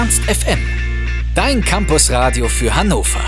[0.00, 0.58] Ernst FM.
[1.34, 3.20] Dein Campusradio für Hannover.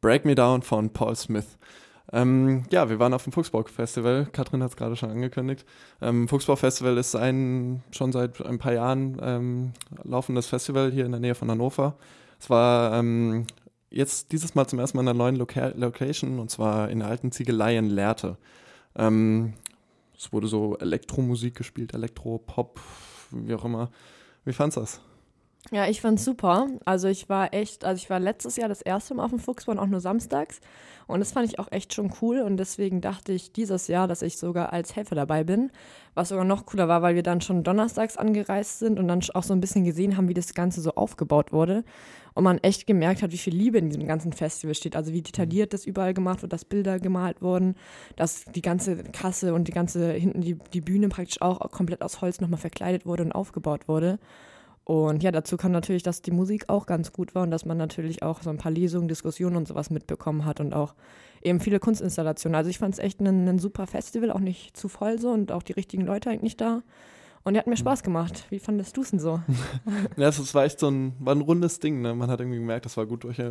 [0.00, 1.58] Break Me Down von Paul Smith.
[2.12, 4.26] Ähm, ja, wir waren auf dem Fuchsbau-Festival.
[4.32, 5.64] Katrin hat es gerade schon angekündigt.
[6.02, 9.72] Ähm, Fuchsbau-Festival ist ein schon seit ein paar Jahren ähm,
[10.02, 11.94] laufendes Festival hier in der Nähe von Hannover.
[12.40, 13.46] Es war ähm,
[13.90, 17.06] jetzt dieses Mal zum ersten Mal in einer neuen Loca Location und zwar in der
[17.06, 18.38] alten Ziegelei in Lehrte.
[18.96, 19.52] Ähm,
[20.18, 22.80] es wurde so Elektromusik gespielt, Elektro-Pop,
[23.30, 23.90] wie auch immer.
[24.44, 25.00] Wie fandest du das?
[25.70, 26.68] Ja, ich fand's super.
[26.86, 29.72] Also ich war echt, also ich war letztes Jahr das erste Mal auf dem Fuchsbau
[29.72, 30.60] und auch nur samstags.
[31.06, 32.40] Und das fand ich auch echt schon cool.
[32.40, 35.70] Und deswegen dachte ich dieses Jahr, dass ich sogar als Helfer dabei bin.
[36.14, 39.42] Was sogar noch cooler war, weil wir dann schon donnerstags angereist sind und dann auch
[39.42, 41.84] so ein bisschen gesehen haben, wie das Ganze so aufgebaut wurde.
[42.32, 44.96] Und man echt gemerkt hat, wie viel Liebe in diesem ganzen Festival steht.
[44.96, 47.74] Also wie detailliert das überall gemacht wird, dass Bilder gemalt wurden,
[48.16, 52.22] dass die ganze Kasse und die ganze, hinten die, die Bühne praktisch auch komplett aus
[52.22, 54.18] Holz nochmal verkleidet wurde und aufgebaut wurde.
[54.88, 57.76] Und ja, dazu kam natürlich, dass die Musik auch ganz gut war und dass man
[57.76, 60.94] natürlich auch so ein paar Lesungen, Diskussionen und sowas mitbekommen hat und auch
[61.42, 62.56] eben viele Kunstinstallationen.
[62.56, 65.52] Also ich fand es echt ein, ein, super Festival, auch nicht zu voll so und
[65.52, 66.82] auch die richtigen Leute eigentlich da.
[67.44, 67.80] Und die hat mir mhm.
[67.80, 68.46] Spaß gemacht.
[68.48, 69.42] Wie fandest du es denn so?
[70.16, 72.00] ja, es war echt so ein, war ein rundes Ding.
[72.00, 72.14] Ne?
[72.14, 73.42] Man hat irgendwie gemerkt, das war gut durch,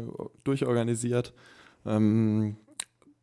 [0.44, 1.36] durchorganisiert.
[1.86, 2.58] Ähm,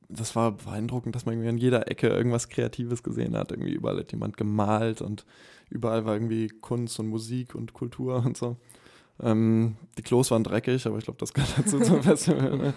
[0.08, 3.50] das war beeindruckend, dass man irgendwie an jeder Ecke irgendwas Kreatives gesehen hat.
[3.50, 5.26] Irgendwie überall hat jemand gemalt und
[5.70, 8.56] überall war irgendwie Kunst und Musik und Kultur und so.
[9.22, 12.56] Ähm, die Klos waren dreckig, aber ich glaube, das gehört dazu zum Festival.
[12.56, 12.74] Ne?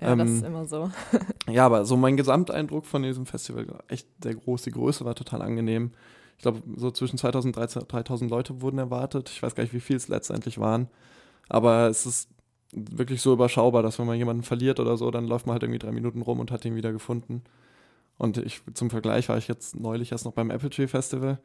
[0.00, 0.90] Ja, ähm, das ist immer so.
[1.50, 4.62] ja, aber so mein Gesamteindruck von diesem Festival, echt sehr groß.
[4.62, 5.92] Die Größe war total angenehm.
[6.36, 9.30] Ich glaube, so zwischen 2000 und 3000 Leute wurden erwartet.
[9.30, 10.88] Ich weiß gar nicht, wie viel es letztendlich waren.
[11.48, 12.28] Aber es ist
[12.72, 15.78] wirklich so überschaubar, dass wenn man jemanden verliert oder so, dann läuft man halt irgendwie
[15.78, 17.42] drei Minuten rum und hat ihn wieder gefunden.
[18.18, 21.38] Und ich, zum Vergleich war ich jetzt neulich erst noch beim Apple Tree Festival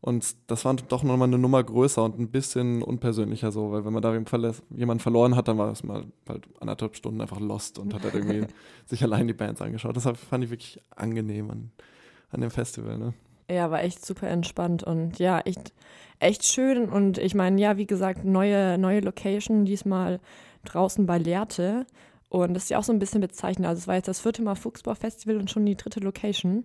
[0.00, 3.92] und das war doch nochmal eine Nummer größer und ein bisschen unpersönlicher so, weil wenn
[3.92, 7.92] man da jemanden verloren hat, dann war es mal halt anderthalb Stunden einfach lost und
[7.94, 8.46] hat halt irgendwie
[8.86, 9.96] sich allein die Bands angeschaut.
[9.96, 11.70] Das fand ich wirklich angenehm an,
[12.30, 13.14] an dem Festival, ne?
[13.50, 15.72] Ja, war echt super entspannt und ja, echt,
[16.20, 16.88] echt schön.
[16.88, 20.20] Und ich meine, ja, wie gesagt, neue, neue Location, diesmal
[20.64, 21.86] draußen bei Lehrte.
[22.28, 23.66] Und das ist ja auch so ein bisschen bezeichnend.
[23.66, 26.64] Also es war jetzt das vierte Mal Fuchsbau-Festival und schon die dritte Location.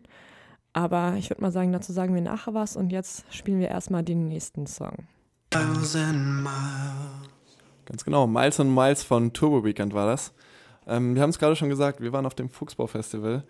[0.73, 4.03] Aber ich würde mal sagen, dazu sagen wir nachher was und jetzt spielen wir erstmal
[4.03, 5.07] den nächsten Song.
[7.85, 10.33] Ganz genau, Miles and Miles von Turbo Weekend war das.
[10.87, 13.43] Ähm, wir haben es gerade schon gesagt, wir waren auf dem Fuchsbau-Festival.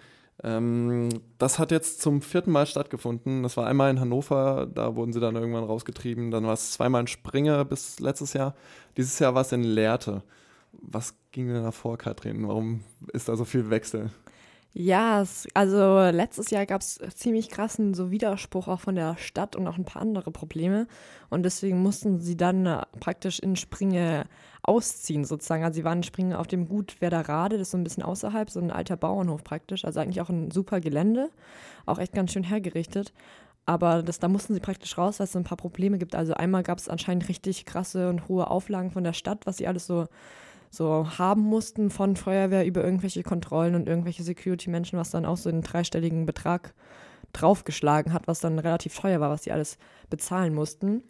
[0.44, 3.44] Ähm, das hat jetzt zum vierten Mal stattgefunden.
[3.44, 6.32] Das war einmal in Hannover, da wurden sie dann irgendwann rausgetrieben.
[6.32, 8.56] Dann war es zweimal in Springer bis letztes Jahr.
[8.98, 10.24] Dieses Jahr war es in Lehrte.
[10.74, 12.48] Was ging denn da vor, Katrin?
[12.48, 12.82] Warum
[13.14, 14.10] ist da so viel Wechsel?
[14.76, 19.56] Ja, es, also letztes Jahr gab es ziemlich krassen so Widerspruch auch von der Stadt
[19.56, 20.88] und auch ein paar andere Probleme.
[21.30, 24.26] Und deswegen mussten sie dann äh, praktisch in Springe
[24.64, 25.64] ausziehen sozusagen.
[25.64, 28.50] Also sie waren in Springe auf dem Gut Werderade, das ist so ein bisschen außerhalb,
[28.50, 29.86] so ein alter Bauernhof praktisch.
[29.86, 31.30] Also eigentlich auch ein super Gelände,
[31.86, 33.14] auch echt ganz schön hergerichtet.
[33.68, 36.16] Aber das, da mussten sie praktisch raus, weil es so ein paar Probleme gibt.
[36.16, 39.68] Also einmal gab es anscheinend richtig krasse und hohe Auflagen von der Stadt, was sie
[39.68, 40.08] alles so
[40.74, 45.50] so haben mussten von Feuerwehr über irgendwelche Kontrollen und irgendwelche Security-Menschen, was dann auch so
[45.50, 46.74] einen dreistelligen Betrag
[47.32, 49.78] draufgeschlagen hat, was dann relativ teuer war, was die alles
[50.10, 51.04] bezahlen mussten.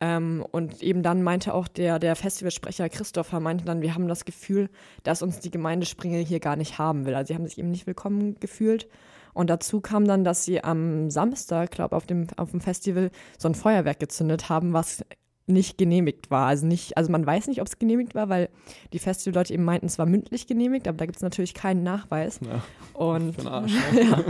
[0.00, 4.24] Ähm, und eben dann meinte auch der, der Festivalsprecher Christopher, meinte dann, wir haben das
[4.24, 4.70] Gefühl,
[5.02, 7.16] dass uns die Gemeinde Springe hier gar nicht haben will.
[7.16, 8.88] Also sie haben sich eben nicht willkommen gefühlt.
[9.34, 13.48] Und dazu kam dann, dass sie am Samstag, glaube auf dem, auf dem Festival, so
[13.48, 15.04] ein Feuerwerk gezündet haben, was
[15.48, 16.46] nicht genehmigt war.
[16.46, 18.48] Also nicht, also man weiß nicht, ob es genehmigt war, weil
[18.92, 22.40] die Festivalleute eben meinten, es war mündlich genehmigt, aber da gibt es natürlich keinen Nachweis.
[22.44, 24.02] Ja, und Arsch, ne?
[24.10, 24.24] ja,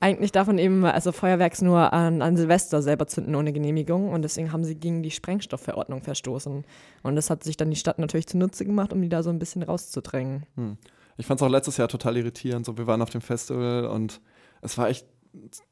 [0.00, 4.22] eigentlich darf man eben also Feuerwerks nur an, an Silvester selber zünden ohne Genehmigung und
[4.22, 6.64] deswegen haben sie gegen die Sprengstoffverordnung verstoßen.
[7.02, 9.38] Und das hat sich dann die Stadt natürlich zunutze gemacht, um die da so ein
[9.38, 10.44] bisschen rauszudrängen.
[10.56, 10.76] Hm.
[11.16, 12.64] Ich fand es auch letztes Jahr total irritierend.
[12.64, 14.20] So, wir waren auf dem Festival und
[14.62, 15.06] es war echt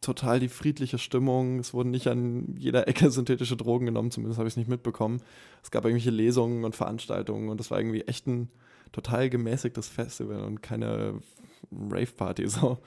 [0.01, 1.59] total die friedliche Stimmung.
[1.59, 5.23] Es wurden nicht an jeder Ecke synthetische Drogen genommen, zumindest habe ich es nicht mitbekommen.
[5.63, 8.49] Es gab irgendwelche Lesungen und Veranstaltungen und es war irgendwie echt ein
[8.93, 11.21] total gemäßigtes Festival und keine
[11.73, 12.79] Rave-Party so.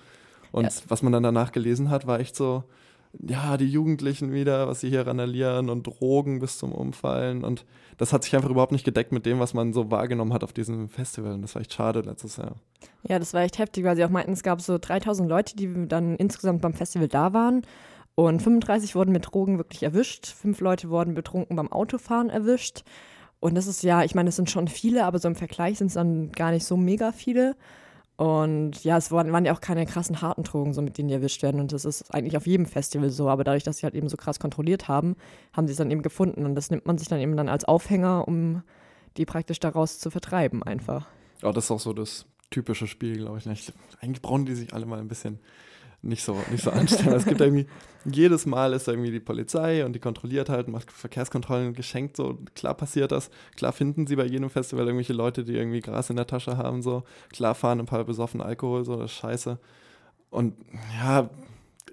[0.51, 0.71] Und ja.
[0.87, 2.63] was man dann danach gelesen hat, war echt so,
[3.13, 7.43] ja, die Jugendlichen wieder, was sie hier randalieren und Drogen bis zum Umfallen.
[7.43, 7.65] Und
[7.97, 10.53] das hat sich einfach überhaupt nicht gedeckt mit dem, was man so wahrgenommen hat auf
[10.53, 11.33] diesem Festival.
[11.33, 12.55] Und das war echt schade letztes Jahr.
[13.03, 15.87] Ja, das war echt heftig, weil sie auch meinten, es gab so 3000 Leute, die
[15.87, 17.63] dann insgesamt beim Festival da waren.
[18.13, 20.27] Und 35 wurden mit Drogen wirklich erwischt.
[20.27, 22.83] Fünf Leute wurden betrunken beim Autofahren erwischt.
[23.39, 25.87] Und das ist ja, ich meine, das sind schon viele, aber so im Vergleich sind
[25.87, 27.55] es dann gar nicht so mega viele.
[28.19, 31.13] Und ja, es waren, waren ja auch keine krassen harten Drogen, so mit denen die
[31.13, 31.61] erwischt werden.
[31.61, 33.29] Und das ist eigentlich auf jedem Festival so.
[33.29, 35.15] Aber dadurch, dass sie halt eben so krass kontrolliert haben,
[35.53, 36.45] haben sie es dann eben gefunden.
[36.45, 38.61] Und das nimmt man sich dann eben dann als Aufhänger, um
[39.15, 41.07] die praktisch daraus zu vertreiben, einfach.
[41.41, 43.47] Ja, das ist auch so das typische Spiel, glaube ich.
[44.01, 45.39] Eigentlich brauchen die sich alle mal ein bisschen
[46.01, 47.13] nicht so, nicht so anstellen.
[47.13, 47.67] es gibt irgendwie,
[48.05, 52.37] jedes Mal ist da irgendwie die Polizei und die kontrolliert halt, macht Verkehrskontrollen geschenkt, so
[52.55, 53.29] klar passiert das.
[53.55, 56.81] Klar finden sie bei jedem Festival irgendwelche Leute, die irgendwie Gras in der Tasche haben,
[56.81, 57.03] so.
[57.29, 59.59] Klar fahren ein paar besoffen Alkohol, so, das ist scheiße.
[60.29, 60.55] Und
[61.01, 61.29] ja,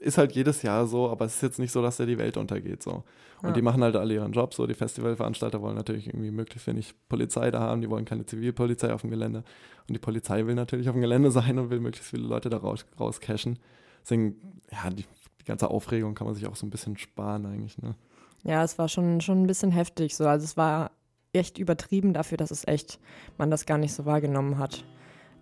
[0.00, 2.36] ist halt jedes Jahr so, aber es ist jetzt nicht so, dass da die Welt
[2.36, 3.02] untergeht, so.
[3.42, 3.54] Und ja.
[3.54, 4.66] die machen halt alle ihren Job, so.
[4.66, 9.02] Die Festivalveranstalter wollen natürlich irgendwie möglichst wenig Polizei da haben, die wollen keine Zivilpolizei auf
[9.02, 9.44] dem Gelände.
[9.88, 12.58] Und die Polizei will natürlich auf dem Gelände sein und will möglichst viele Leute da
[12.58, 13.58] raus, rauscashen.
[14.06, 14.36] Deswegen,
[14.70, 15.04] ja, die,
[15.40, 17.96] die, ganze Aufregung kann man sich auch so ein bisschen sparen eigentlich, ne?
[18.44, 20.28] Ja, es war schon, schon ein bisschen heftig so.
[20.28, 20.92] Also es war
[21.32, 23.00] echt übertrieben dafür, dass es echt,
[23.36, 24.84] man das gar nicht so wahrgenommen hat.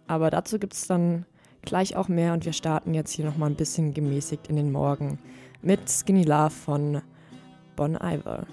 [0.07, 1.27] Aber dazu gibt es dann
[1.61, 5.19] gleich auch mehr und wir starten jetzt hier nochmal ein bisschen gemäßigt in den Morgen
[5.61, 7.03] mit Skinny Love von
[7.77, 8.47] Bon Iver.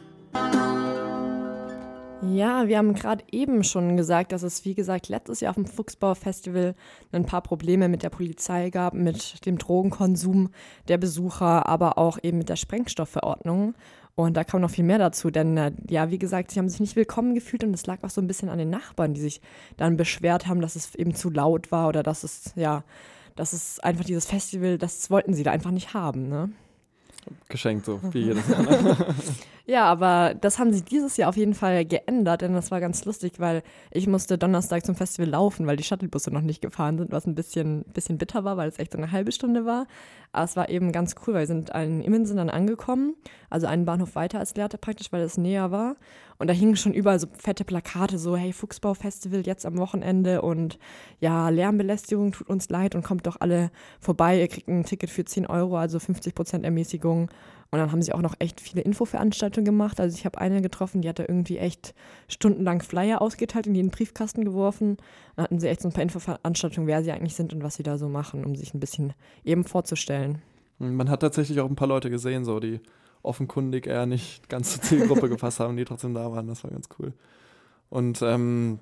[2.23, 5.65] Ja, wir haben gerade eben schon gesagt, dass es, wie gesagt, letztes Jahr auf dem
[5.65, 6.75] Fuchsbau-Festival
[7.11, 10.51] ein paar Probleme mit der Polizei gab, mit dem Drogenkonsum
[10.87, 13.73] der Besucher, aber auch eben mit der Sprengstoffverordnung.
[14.13, 16.79] Und da kam noch viel mehr dazu, denn äh, ja, wie gesagt, sie haben sich
[16.79, 19.41] nicht willkommen gefühlt und es lag auch so ein bisschen an den Nachbarn, die sich
[19.77, 22.83] dann beschwert haben, dass es eben zu laut war oder dass es, ja,
[23.35, 26.51] dass es einfach dieses Festival, das wollten sie da einfach nicht haben, ne?
[27.49, 29.15] Geschenkt, so wie jedes Jahr.
[29.71, 33.05] Ja, aber das haben sie dieses Jahr auf jeden Fall geändert, denn das war ganz
[33.05, 37.13] lustig, weil ich musste Donnerstag zum Festival laufen, weil die Shuttlebusse noch nicht gefahren sind,
[37.13, 39.87] was ein bisschen, bisschen bitter war, weil es echt so eine halbe Stunde war.
[40.33, 43.15] Aber es war eben ganz cool, weil wir sind in Immensen dann angekommen,
[43.49, 45.95] also einen Bahnhof weiter als Lehrte praktisch, weil es näher war.
[46.37, 50.79] Und da hingen schon überall so fette Plakate, so hey, Fuchsbau-Festival jetzt am Wochenende und
[51.21, 53.71] ja, Lärmbelästigung tut uns leid und kommt doch alle
[54.01, 54.41] vorbei.
[54.41, 57.29] Ihr kriegt ein Ticket für 10 Euro, also 50 Prozent Ermäßigung.
[57.71, 60.01] Und dann haben sie auch noch echt viele Infoveranstaltungen gemacht.
[60.01, 61.95] Also ich habe eine getroffen, die hat da irgendwie echt
[62.27, 64.97] stundenlang Flyer ausgeteilt, in jeden Briefkasten geworfen.
[65.37, 67.83] Dann hatten sie echt so ein paar Infoveranstaltungen, wer sie eigentlich sind und was sie
[67.83, 69.13] da so machen, um sich ein bisschen
[69.45, 70.41] eben vorzustellen.
[70.79, 72.81] Man hat tatsächlich auch ein paar Leute gesehen, so die
[73.23, 76.47] offenkundig eher nicht ganz zur Zielgruppe gepasst haben, die trotzdem da waren.
[76.47, 77.13] Das war ganz cool.
[77.89, 78.79] Und ähm,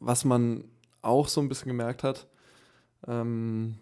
[0.00, 0.64] was man
[1.00, 2.26] auch so ein bisschen gemerkt hat,
[3.06, 3.76] ähm,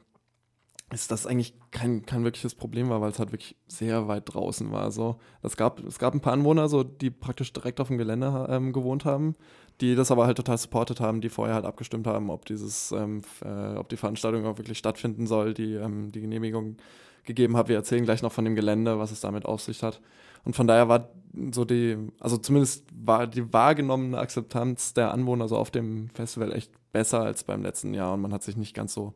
[0.90, 4.72] ist, dass eigentlich kein, kein wirkliches Problem war, weil es halt wirklich sehr weit draußen
[4.72, 4.90] war.
[4.90, 8.46] So, es, gab, es gab ein paar Anwohner, so, die praktisch direkt auf dem Gelände
[8.48, 9.36] ähm, gewohnt haben,
[9.80, 13.22] die das aber halt total supportet haben, die vorher halt abgestimmt haben, ob dieses, ähm,
[13.44, 16.78] äh, ob die Veranstaltung auch wirklich stattfinden soll, die ähm, die Genehmigung
[17.24, 17.68] gegeben hat.
[17.68, 20.00] Wir erzählen gleich noch von dem Gelände, was es damit auf sich hat.
[20.44, 21.10] Und von daher war
[21.52, 26.72] so die, also zumindest war die wahrgenommene Akzeptanz der Anwohner so auf dem Festival echt
[26.92, 29.14] besser als beim letzten Jahr und man hat sich nicht ganz so,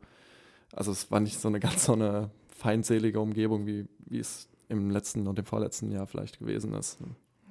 [0.73, 4.89] also es war nicht so eine ganz so eine feindselige Umgebung, wie, wie es im
[4.89, 6.97] letzten und dem vorletzten Jahr vielleicht gewesen ist.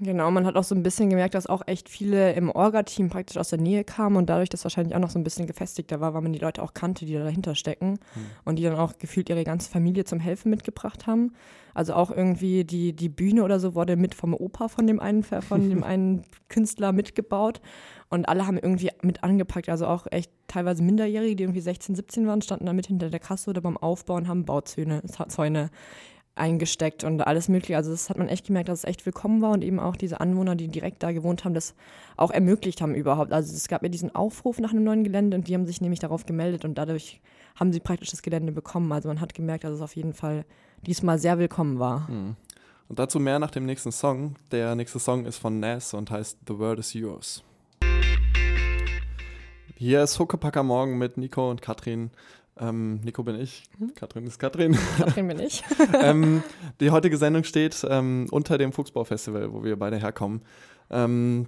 [0.01, 3.37] Genau, man hat auch so ein bisschen gemerkt, dass auch echt viele im Orga-Team praktisch
[3.37, 6.13] aus der Nähe kamen und dadurch das wahrscheinlich auch noch so ein bisschen gefestigter war,
[6.13, 8.27] weil man die Leute auch kannte, die da dahinter stecken mhm.
[8.45, 11.35] und die dann auch gefühlt ihre ganze Familie zum Helfen mitgebracht haben.
[11.75, 15.23] Also auch irgendwie die, die Bühne oder so wurde mit vom Opa von dem einen,
[15.23, 17.61] von dem einen Künstler mitgebaut
[18.09, 22.27] und alle haben irgendwie mit angepackt, also auch echt teilweise Minderjährige, die irgendwie 16, 17
[22.27, 25.71] waren, standen da mit hinter der Kasse oder beim Aufbau und haben Bauzäune, Zäune
[26.35, 27.77] eingesteckt und alles mögliche.
[27.77, 30.21] Also das hat man echt gemerkt, dass es echt willkommen war und eben auch diese
[30.21, 31.75] Anwohner, die direkt da gewohnt haben, das
[32.17, 33.33] auch ermöglicht haben überhaupt.
[33.33, 36.01] Also es gab ja diesen Aufruf nach einem neuen Gelände und die haben sich nämlich
[36.01, 37.21] darauf gemeldet und dadurch
[37.55, 38.91] haben sie praktisch das Gelände bekommen.
[38.93, 40.45] Also man hat gemerkt, dass es auf jeden Fall
[40.87, 42.09] diesmal sehr willkommen war.
[42.09, 42.37] Hm.
[42.89, 44.37] Und dazu mehr nach dem nächsten Song.
[44.51, 47.43] Der nächste Song ist von Nas und heißt The World is Yours.
[49.77, 52.11] Hier ist Huckepacker Morgen mit Nico und Katrin.
[52.59, 53.95] Ähm, Nico bin ich, mhm.
[53.95, 54.77] Katrin ist Katrin.
[54.99, 55.65] Katrin bin ich.
[56.03, 56.43] ähm,
[56.81, 60.43] die heutige Sendung steht ähm, unter dem Fuchsbau-Festival, wo wir beide herkommen.
[60.91, 61.47] Ähm,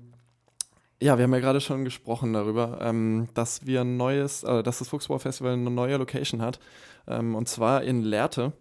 [1.03, 4.79] ja, wir haben ja gerade schon gesprochen darüber, ähm, dass wir ein neues, äh, dass
[4.79, 6.59] das Fuchsbau-Festival eine neue Location hat.
[7.07, 8.53] Ähm, und zwar in Lehrte.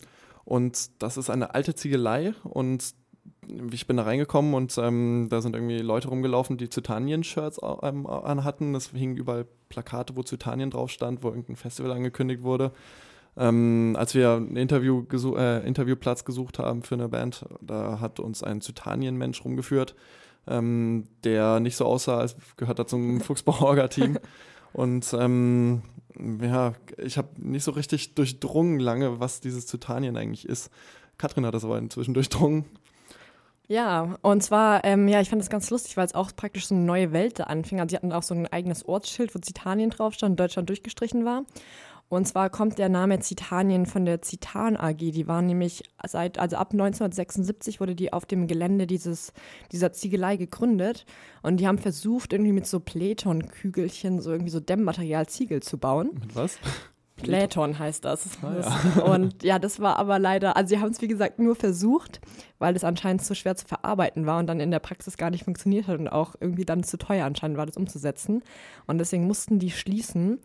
[0.44, 2.94] Und das ist eine alte Ziegelei und
[3.72, 8.76] ich bin da reingekommen und ähm, da sind irgendwie Leute rumgelaufen, die Zytanien-Shirts ähm, anhatten.
[8.76, 12.72] Es hingen überall Plakate, wo Zytanien drauf stand, wo irgendein Festival angekündigt wurde.
[13.36, 18.20] Ähm, als wir einen Interview gesu äh, Interviewplatz gesucht haben für eine Band, da hat
[18.20, 19.96] uns ein Zytanien-Mensch rumgeführt,
[20.48, 24.20] ähm, der nicht so aussah, als gehört er zum Fuchsbau-Orga-Team.
[24.74, 25.82] Und ähm,
[26.42, 30.70] ja, ich habe nicht so richtig durchdrungen lange, was dieses Zytanien eigentlich ist.
[31.18, 32.66] Katrin hat das aber inzwischen durchdrungen.
[33.74, 36.76] Ja, und zwar, ähm, ja, ich fand das ganz lustig, weil es auch praktisch so
[36.76, 37.80] eine neue Welt da anfing.
[37.80, 41.44] Also sie hatten auch so ein eigenes Ortsschild, wo Zitanien drauf stand, Deutschland durchgestrichen war.
[42.08, 44.98] Und zwar kommt der Name Zitanien von der Zitan AG.
[44.98, 49.34] Die waren nämlich seit, also ab 1976 wurde die auf dem Gelände dieses,
[49.72, 51.08] dieser Ziegelei gegründet.
[51.42, 56.12] Und die haben versucht, irgendwie mit so Playton-Kügelchen so irgendwie so Dämmmaterial Ziegel zu bauen.
[56.22, 56.60] Mit was?
[57.16, 58.28] Playton heißt das.
[58.42, 58.54] Ah,
[58.98, 59.04] ja.
[59.14, 62.20] Und ja, das war aber leider, also sie haben es wie gesagt nur versucht,
[62.60, 65.44] weil es anscheinend zu schwer zu verarbeiten war und dann in der Praxis gar nicht
[65.44, 68.44] funktioniert hat und auch irgendwie dann zu teuer anscheinend war, das umzusetzen.
[68.88, 70.40] Und deswegen mussten die schließen.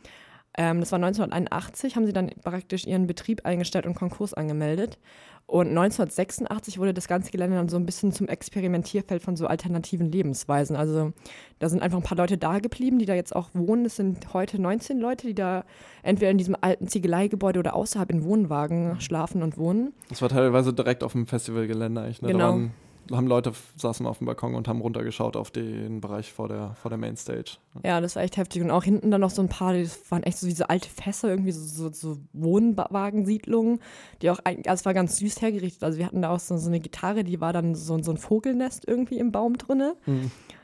[0.59, 4.99] Ähm, das war 1981, haben sie dann praktisch ihren Betrieb eingestellt und Konkurs angemeldet.
[5.47, 10.13] Und 1986 wurde das ganze Gelände dann so ein bisschen zum Experimentierfeld von so alternativen
[10.13, 10.77] Lebensweisen.
[10.77, 11.13] Also
[11.59, 13.87] da sind einfach ein paar Leute da geblieben, die da jetzt auch wohnen.
[13.87, 15.65] Es sind heute 19 Leute, die da
[16.03, 19.95] entweder in diesem alten Ziegeleigebäude oder außerhalb in Wohnwagen schlafen und wohnen.
[20.11, 22.21] Das war teilweise direkt auf dem Festivalgelände eigentlich.
[22.21, 22.29] Ne?
[22.29, 22.39] Genau.
[22.39, 22.75] Da waren,
[23.11, 26.91] haben Leute saßen auf dem Balkon und haben runtergeschaut auf den Bereich vor der, vor
[26.91, 27.53] der Mainstage.
[27.85, 28.63] Ja, das war echt heftig.
[28.63, 31.29] Und auch hinten dann noch so ein paar, das waren echt so diese alte Fässer,
[31.29, 33.81] irgendwie so, so, so Wohnwagensiedlungen,
[34.23, 35.83] die auch, eigentlich- also es war ganz süß hergerichtet.
[35.85, 38.17] Also wir hatten da auch so, so eine Gitarre, die war dann so, so ein
[38.19, 39.95] Vogelnest irgendwie im Baum drinne.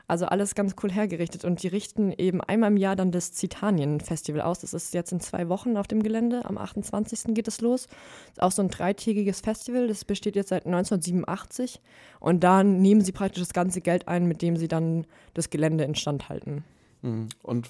[0.07, 1.45] Also alles ganz cool hergerichtet.
[1.45, 4.59] Und die richten eben einmal im Jahr dann das Zitanien-Festival aus.
[4.59, 6.45] Das ist jetzt in zwei Wochen auf dem Gelände.
[6.45, 7.33] Am 28.
[7.33, 7.87] geht es los.
[8.31, 9.87] Ist auch so ein dreitägiges Festival.
[9.87, 11.81] Das besteht jetzt seit 1987.
[12.19, 15.83] Und da nehmen sie praktisch das ganze Geld ein, mit dem sie dann das Gelände
[15.85, 16.63] instand halten.
[17.01, 17.29] Mhm.
[17.41, 17.69] Und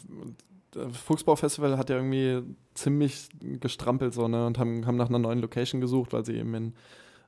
[0.71, 2.41] das Fuchsbau-Festival hat ja irgendwie
[2.73, 4.45] ziemlich gestrampelt so, ne?
[4.45, 6.73] Und haben, haben nach einer neuen Location gesucht, weil sie eben in,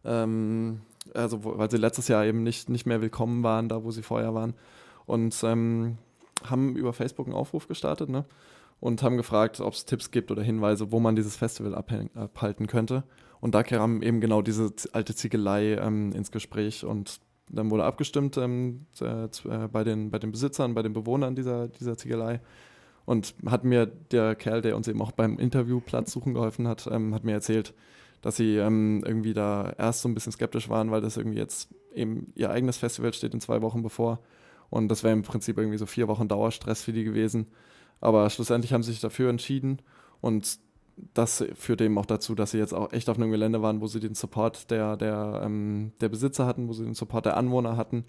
[0.04, 0.82] ähm,
[1.14, 4.34] also weil sie letztes Jahr eben nicht, nicht mehr willkommen waren, da wo sie vorher
[4.34, 4.54] waren.
[5.08, 5.98] Und ähm,
[6.46, 8.26] haben über Facebook einen Aufruf gestartet, ne?
[8.80, 13.04] Und haben gefragt, ob es Tipps gibt oder Hinweise, wo man dieses Festival abhalten könnte.
[13.40, 18.38] Und da kam eben genau diese alte Ziegelei ähm, ins Gespräch und dann wurde abgestimmt
[18.38, 22.42] ähm, äh, äh, bei, den, bei den Besitzern, bei den Bewohnern dieser, dieser Ziegelei.
[23.06, 26.88] Und hat mir der Kerl, der uns eben auch beim Interview Platz suchen geholfen hat,
[26.92, 27.74] ähm, hat mir erzählt,
[28.22, 31.70] dass sie ähm, irgendwie da erst so ein bisschen skeptisch waren, weil das irgendwie jetzt
[31.96, 34.20] eben ihr eigenes Festival steht in zwei Wochen bevor.
[34.70, 37.48] Und das wäre im Prinzip irgendwie so vier Wochen Dauerstress für die gewesen.
[38.02, 39.82] Aber schlussendlich haben sie sich dafür entschieden
[40.22, 40.60] und
[41.14, 43.88] das führt eben auch dazu, dass sie jetzt auch echt auf einem Gelände waren, wo
[43.88, 47.78] sie den Support der, der, ähm, der Besitzer hatten, wo sie den Support der Anwohner
[47.78, 48.06] hatten.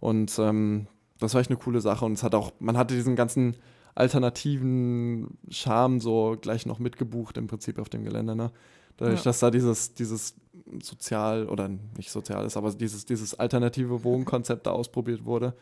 [0.00, 0.86] Und ähm,
[1.18, 2.04] das war echt eine coole Sache.
[2.04, 3.56] Und es hat auch, man hatte diesen ganzen
[3.94, 8.36] alternativen Charme so gleich noch mitgebucht im Prinzip auf dem Gelände.
[8.36, 8.50] Ne?
[8.98, 9.24] Dadurch, Ja.
[9.24, 10.34] dass da dieses, dieses
[10.82, 15.54] sozial oder nicht sozial ist, aber dieses, dieses alternative Wohnkonzept da ausprobiert wurde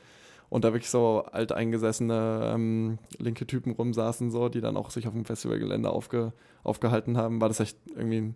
[0.54, 5.12] und da wirklich so alteingesessene ähm, linke Typen rumsaßen, so, die dann auch sich auf
[5.12, 6.32] dem Festivalgelände aufge,
[6.62, 8.34] aufgehalten haben, war das echt irgendwie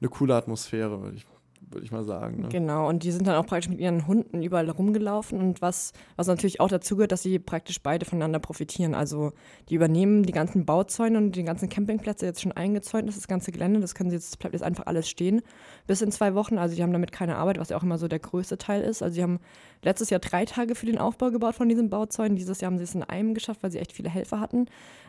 [0.00, 1.26] eine coole Atmosphäre, würde ich,
[1.70, 2.42] würd ich mal sagen.
[2.42, 2.48] Ne?
[2.48, 6.26] Genau, und die sind dann auch praktisch mit ihren Hunden überall rumgelaufen und was, was
[6.26, 8.94] natürlich auch dazu gehört, dass sie praktisch beide voneinander profitieren.
[8.94, 9.32] Also
[9.68, 13.52] die übernehmen die ganzen Bauzäune und die ganzen Campingplätze jetzt schon eingezäunt ist, das ganze
[13.52, 15.42] Gelände, das können sie jetzt, bleibt jetzt einfach alles stehen
[15.86, 16.58] bis in zwei Wochen.
[16.58, 19.02] Also die haben damit keine Arbeit, was ja auch immer so der größte Teil ist.
[19.02, 19.40] Also sie haben
[19.82, 22.36] letztes Jahr drei Tage für den Aufbau gebaut von diesen Bauzäunen.
[22.36, 24.66] Dieses Jahr haben sie es in einem geschafft, weil sie echt viele Helfer hatten.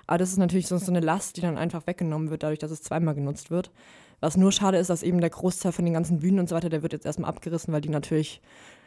[0.07, 2.71] Aber das ist natürlich so, so eine Last, die dann einfach weggenommen wird, dadurch, dass
[2.71, 3.71] es zweimal genutzt wird.
[4.19, 6.69] Was nur schade ist, dass eben der Großteil von den ganzen Bühnen und so weiter,
[6.69, 8.41] der wird jetzt erstmal abgerissen, weil die natürlich,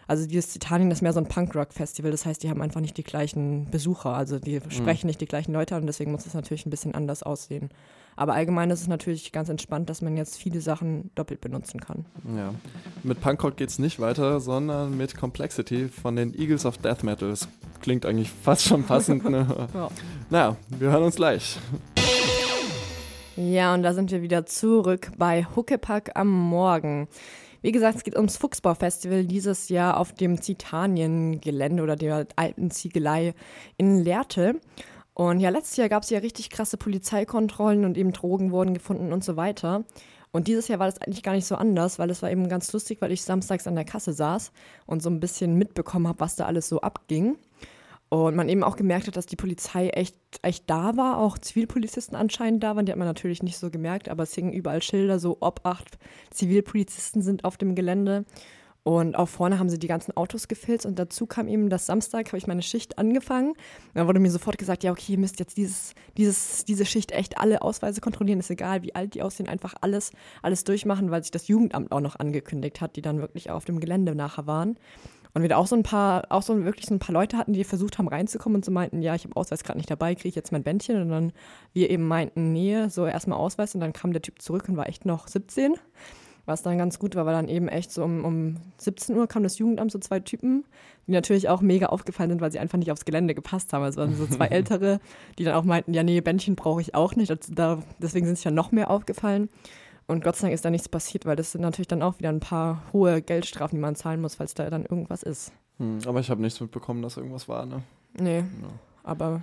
[0.07, 3.03] also dieses Titanien ist mehr so ein Punkrock-Festival, das heißt, die haben einfach nicht die
[3.03, 6.71] gleichen Besucher, also die sprechen nicht die gleichen Leute an, deswegen muss es natürlich ein
[6.71, 7.71] bisschen anders aussehen.
[8.15, 12.05] Aber allgemein ist es natürlich ganz entspannt, dass man jetzt viele Sachen doppelt benutzen kann.
[12.37, 12.53] Ja.
[13.03, 17.31] Mit Punkrock geht es nicht weiter, sondern mit Complexity von den Eagles of Death Metal.
[17.31, 17.49] Das
[17.81, 19.23] klingt eigentlich fast schon passend.
[19.33, 19.47] Ne?
[19.73, 19.89] Ja.
[20.29, 21.59] Naja, wir hören uns gleich.
[23.37, 27.09] Ja, und da sind wir wieder zurück bei Huckepack am Morgen.
[27.63, 33.33] Wie gesagt, es geht ums Fuchsbau-Festival dieses Jahr auf dem Zitanien-Gelände oder der alten Ziegelei
[33.79, 34.61] in Lehrte.
[35.15, 39.15] Und ja, letztes Jahr gab es ja richtig krasse Polizeikontrollen und eben Drogen wurden gefunden
[39.15, 39.85] und so weiter.
[40.31, 42.71] Und dieses Jahr war das eigentlich gar nicht so anders, weil es war eben ganz
[42.75, 44.53] lustig, weil ich samstags an der Kasse saß
[44.85, 47.39] und so ein bisschen mitbekommen habe, was da alles so abging.
[48.13, 52.15] Und man eben auch gemerkt hat, dass die Polizei echt, echt da war, auch Zivilpolizisten
[52.15, 52.85] anscheinend da waren.
[52.85, 55.97] Die hat man natürlich nicht so gemerkt, aber es hingen überall Schilder, so Obacht,
[56.31, 58.27] Zivilpolizisten sind auf dem Gelände.
[58.83, 62.27] Und auch vorne haben sie die ganzen Autos gefilzt und dazu kam eben das Samstag,
[62.27, 63.55] habe ich meine Schicht angefangen.
[63.95, 67.39] Dann wurde mir sofort gesagt, ja, okay, ihr müsst jetzt dieses, dieses, diese Schicht echt
[67.39, 70.11] alle Ausweise kontrollieren, ist egal, wie alt die aussehen, einfach alles,
[70.43, 73.81] alles durchmachen, weil sich das Jugendamt auch noch angekündigt hat, die dann wirklich auf dem
[73.81, 74.77] Gelände nachher waren.
[75.35, 77.55] Und wir da auch so ein paar, auch so wirklich so ein paar Leute hatten,
[77.55, 80.29] die versucht haben reinzukommen und so meinten, ja, ich habe Ausweis gerade nicht dabei, kriege
[80.29, 81.01] ich jetzt mein Bändchen.
[81.01, 81.33] Und dann
[81.73, 83.75] wir eben meinten, nee, so erstmal Ausweis.
[83.75, 85.75] Und dann kam der Typ zurück und war echt noch 17.
[86.45, 89.45] Was dann ganz gut war, weil dann eben echt so um, um 17 Uhr kam
[89.45, 90.65] das Jugendamt, so zwei Typen,
[91.07, 93.85] die natürlich auch mega aufgefallen sind, weil sie einfach nicht aufs Gelände gepasst haben.
[93.85, 94.99] Also waren so zwei Ältere,
[95.39, 97.31] die dann auch meinten, ja, nee, Bändchen brauche ich auch nicht.
[97.31, 99.49] Also da, deswegen sind sie ja noch mehr aufgefallen.
[100.13, 102.29] Und Gott sei Dank ist da nichts passiert, weil das sind natürlich dann auch wieder
[102.29, 105.53] ein paar hohe Geldstrafen, die man zahlen muss, falls da dann irgendwas ist.
[105.79, 107.83] Hm, aber ich habe nichts mitbekommen, dass irgendwas war, ne?
[108.19, 108.45] Nee, ja.
[109.05, 109.43] aber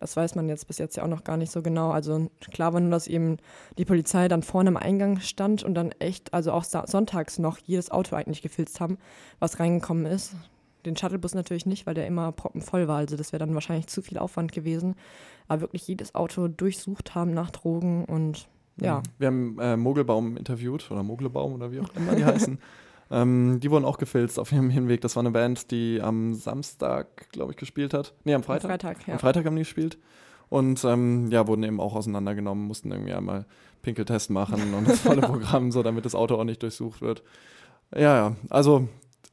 [0.00, 1.90] das weiß man jetzt bis jetzt ja auch noch gar nicht so genau.
[1.90, 3.38] Also klar war nur, dass eben
[3.78, 7.90] die Polizei dann vorne am Eingang stand und dann echt, also auch sonntags noch jedes
[7.90, 8.98] Auto eigentlich gefilzt haben,
[9.38, 10.34] was reingekommen ist.
[10.84, 12.98] Den Shuttlebus natürlich nicht, weil der immer proppenvoll war.
[12.98, 14.94] Also das wäre dann wahrscheinlich zu viel Aufwand gewesen.
[15.48, 18.48] Aber wirklich jedes Auto durchsucht haben nach Drogen und
[18.80, 19.02] ja.
[19.18, 22.58] Wir haben äh, Mogelbaum interviewt oder Mogelbaum oder wie auch immer die heißen.
[23.10, 25.00] Ähm, die wurden auch gefilzt auf ihrem Hinweg.
[25.00, 28.14] Das war eine Band, die am Samstag, glaube ich, gespielt hat.
[28.24, 28.64] Nee, am Freitag.
[28.64, 29.14] Am Freitag, ja.
[29.14, 29.98] Am Freitag haben die gespielt.
[30.50, 33.46] Und ähm, ja, wurden eben auch auseinandergenommen, mussten irgendwie einmal
[33.82, 37.22] Pinkeltest machen und das volle Programm, so damit das Auto auch nicht durchsucht wird.
[37.94, 38.88] Ja, ja, also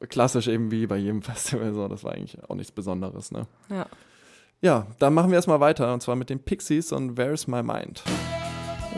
[0.10, 3.48] klassisch eben wie bei jedem Festival, so, das war eigentlich auch nichts Besonderes, ne?
[3.70, 3.86] Ja.
[4.62, 8.04] Ja, dann machen wir erstmal weiter und zwar mit den Pixies und Where's My Mind?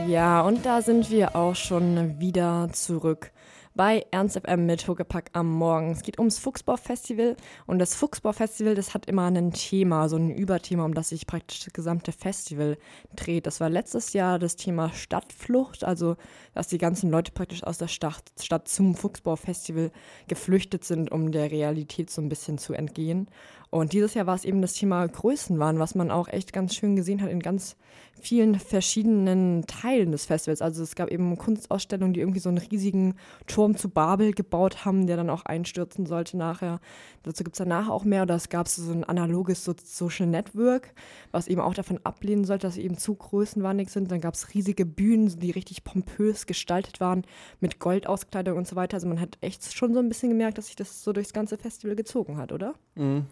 [0.06, 3.32] Ja, und da sind wir auch schon wieder zurück
[3.78, 5.92] bei Ernst FM mit Huckepack am Morgen.
[5.92, 7.36] Es geht ums Fuchsbau-Festival
[7.68, 11.64] und das Fuchsbau-Festival, das hat immer ein Thema, so ein Überthema, um das sich praktisch
[11.64, 12.78] das gesamte Festival
[13.16, 13.46] dreht.
[13.46, 16.16] Das war letztes Jahr das Thema Stadtflucht, also
[16.56, 19.92] dass die ganzen Leute praktisch aus der Stadt, Stadt zum Fuchsbau-Festival
[20.28, 23.28] geflüchtet sind, um der Realität so ein bisschen zu entgehen.
[23.70, 26.96] Und dieses Jahr war es eben das Thema Größenwahn, was man auch echt ganz schön
[26.96, 27.76] gesehen hat in ganz
[28.22, 30.62] vielen verschiedenen Teilen des Festivals.
[30.62, 35.08] Also es gab eben Kunstausstellungen, die irgendwie so einen riesigen Turm zu Babel gebaut haben,
[35.08, 36.80] der dann auch einstürzen sollte nachher.
[37.24, 38.24] Dazu gibt es danach auch mehr.
[38.24, 40.94] Oder es gab so ein analoges Social Network,
[41.32, 44.12] was eben auch davon ablehnen sollte, dass sie eben zu größenwahnig sind.
[44.12, 47.24] Dann gab es riesige Bühnen, die richtig pompös gestaltet waren,
[47.60, 48.96] mit Goldauskleidung und so weiter.
[48.96, 51.58] Also man hat echt schon so ein bisschen gemerkt, dass sich das so durchs ganze
[51.58, 52.76] Festival gezogen hat, oder?
[52.96, 53.26] Mhm.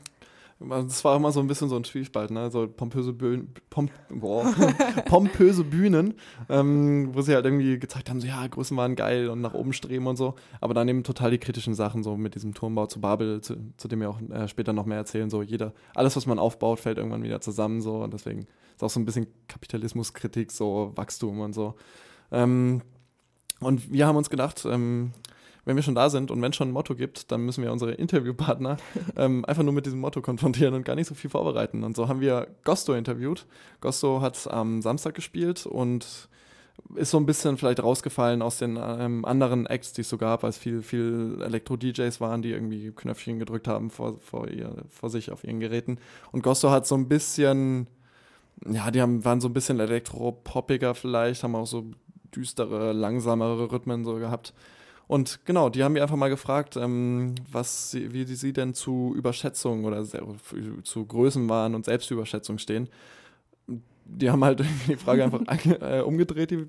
[0.60, 2.50] Das war immer so ein bisschen so ein Zwiespalt, ne?
[2.50, 3.92] So pompöse, Bühnen, pomp
[5.06, 6.14] pompöse Bühnen,
[6.48, 9.74] ähm, wo sie halt irgendwie gezeigt haben, so ja, Größen waren geil und nach oben
[9.74, 10.36] streben und so.
[10.62, 13.90] Aber dann eben total die kritischen Sachen, so mit diesem Turmbau zu Babel, zu, zu
[13.90, 15.30] dem wir auch äh, später noch mehr erzählen.
[15.30, 17.82] So jeder, alles, was man aufbaut, fällt irgendwann wieder zusammen.
[17.82, 21.76] So und deswegen ist auch so ein bisschen Kapitalismuskritik, so Wachstum und so.
[22.32, 22.82] Ähm,
[23.60, 25.12] und wir haben uns gedacht, ähm,
[25.66, 27.72] wenn wir schon da sind und wenn es schon ein Motto gibt, dann müssen wir
[27.72, 28.78] unsere Interviewpartner
[29.18, 31.84] ähm, einfach nur mit diesem Motto konfrontieren und gar nicht so viel vorbereiten.
[31.84, 33.46] Und so haben wir Gosto interviewt.
[33.82, 36.30] Gosto hat am Samstag gespielt und
[36.96, 40.44] ist so ein bisschen vielleicht rausgefallen aus den ähm, anderen Acts, die es so gab,
[40.44, 45.10] weil es viel, viel Elektro-DJs waren, die irgendwie Knöpfchen gedrückt haben vor, vor, ihr, vor
[45.10, 45.98] sich auf ihren Geräten.
[46.32, 47.88] Und Gosto hat so ein bisschen,
[48.70, 51.86] ja, die haben, waren so ein bisschen elektropoppiger vielleicht, haben auch so
[52.36, 54.54] düstere, langsamere Rhythmen so gehabt.
[55.08, 59.14] Und genau, die haben mich einfach mal gefragt, ähm, was sie, wie sie denn zu
[59.16, 60.04] Überschätzung oder
[60.84, 62.90] zu Größenwahn und Selbstüberschätzung stehen.
[64.06, 65.42] Die haben halt die Frage einfach
[65.82, 66.68] äh, umgedreht, die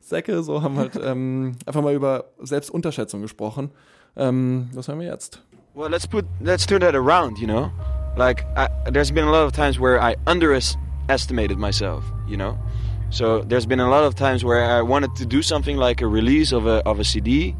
[0.00, 3.70] Säcke, so haben halt ähm, einfach mal über Selbstunterschätzung gesprochen.
[4.16, 5.42] Ähm, was hören wir jetzt?
[5.74, 7.70] Well, let's put let's turn that around, you know.
[8.16, 12.58] Like I, there's been a lot of times where I underestimated myself, you know.
[13.10, 16.06] So there's been a lot of times where I wanted to do something like a
[16.06, 17.54] release of a of a CD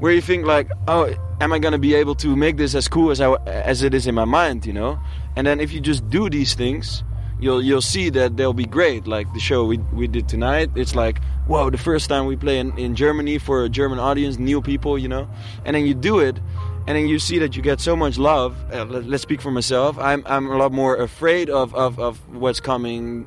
[0.00, 3.10] where you think like, oh, am I gonna be able to make this as cool
[3.10, 4.98] as I, as it is in my mind, you know?
[5.36, 7.02] And then if you just do these things,
[7.38, 9.06] you'll you'll see that they'll be great.
[9.06, 12.58] Like the show we we did tonight, it's like, whoa, the first time we play
[12.58, 15.28] in, in Germany for a German audience, new people, you know?
[15.64, 16.38] And then you do it,
[16.86, 18.56] and then you see that you get so much love.
[18.72, 19.98] Uh, let, us speak for myself.
[19.98, 23.26] I'm I'm a lot more afraid of of, of what's coming,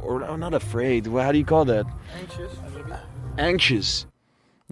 [0.00, 1.06] or oh, not afraid.
[1.06, 1.86] How do you call that?
[2.18, 2.52] Anxious.
[3.38, 4.06] Anxious.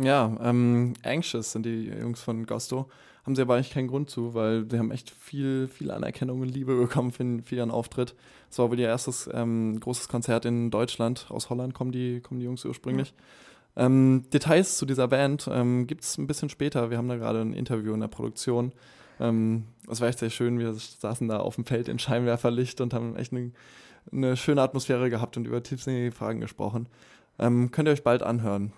[0.02, 2.88] Ja, ähm, Anxious sind die Jungs von Gusto.
[3.24, 6.48] Haben sie aber eigentlich keinen Grund zu, weil sie haben echt viel, viel Anerkennung und
[6.48, 8.14] Liebe bekommen für, für ihren Auftritt.
[8.48, 11.26] Das war wohl ihr erstes ähm, großes Konzert in Deutschland.
[11.28, 13.12] Aus Holland kommen die, kommen die Jungs ursprünglich.
[13.76, 13.86] Ja.
[13.86, 16.90] Ähm, Details zu dieser Band ähm, gibt es ein bisschen später.
[16.90, 18.72] Wir haben da gerade ein Interview in der Produktion.
[19.20, 20.58] Ähm, das war echt sehr schön.
[20.58, 23.52] Wir saßen da auf dem Feld in Scheinwerferlicht und haben echt eine,
[24.10, 26.88] eine schöne Atmosphäre gehabt und über tiefsinnige Fragen gesprochen.
[27.38, 28.72] Ähm, könnt ihr euch bald anhören.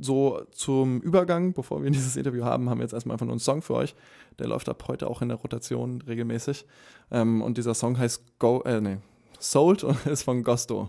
[0.00, 3.40] So zum Übergang, bevor wir dieses Interview haben, haben wir jetzt erstmal einfach nur einen
[3.40, 3.94] Song für euch.
[4.38, 6.66] Der läuft ab heute auch in der Rotation regelmäßig.
[7.10, 8.98] Ähm, und dieser Song heißt Go, äh, nee,
[9.38, 10.88] Sold und ist von Gusto.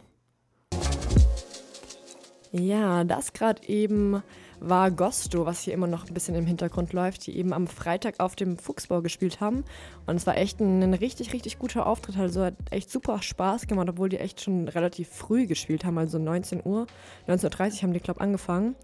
[2.51, 4.21] Ja, das gerade eben
[4.61, 8.19] war Gosto, was hier immer noch ein bisschen im Hintergrund läuft, die eben am Freitag
[8.19, 9.63] auf dem Fuchsbau gespielt haben.
[10.05, 12.17] Und es war echt ein, ein, richtig, richtig guter Auftritt.
[12.17, 16.19] Also hat echt super Spaß gemacht, obwohl die echt schon relativ früh gespielt haben, also
[16.19, 16.85] 19 Uhr.
[17.27, 18.75] 19.30 Uhr haben die, glaube ich, angefangen.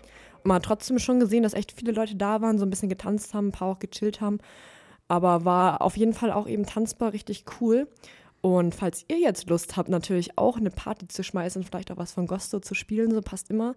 [0.43, 3.35] Man hat trotzdem schon gesehen, dass echt viele Leute da waren, so ein bisschen getanzt
[3.35, 4.39] haben, ein paar auch gechillt haben.
[5.07, 7.87] Aber war auf jeden Fall auch eben tanzbar richtig cool.
[8.41, 12.13] Und falls ihr jetzt Lust habt, natürlich auch eine Party zu schmeißen, vielleicht auch was
[12.13, 13.75] von Gosto zu spielen, so passt immer,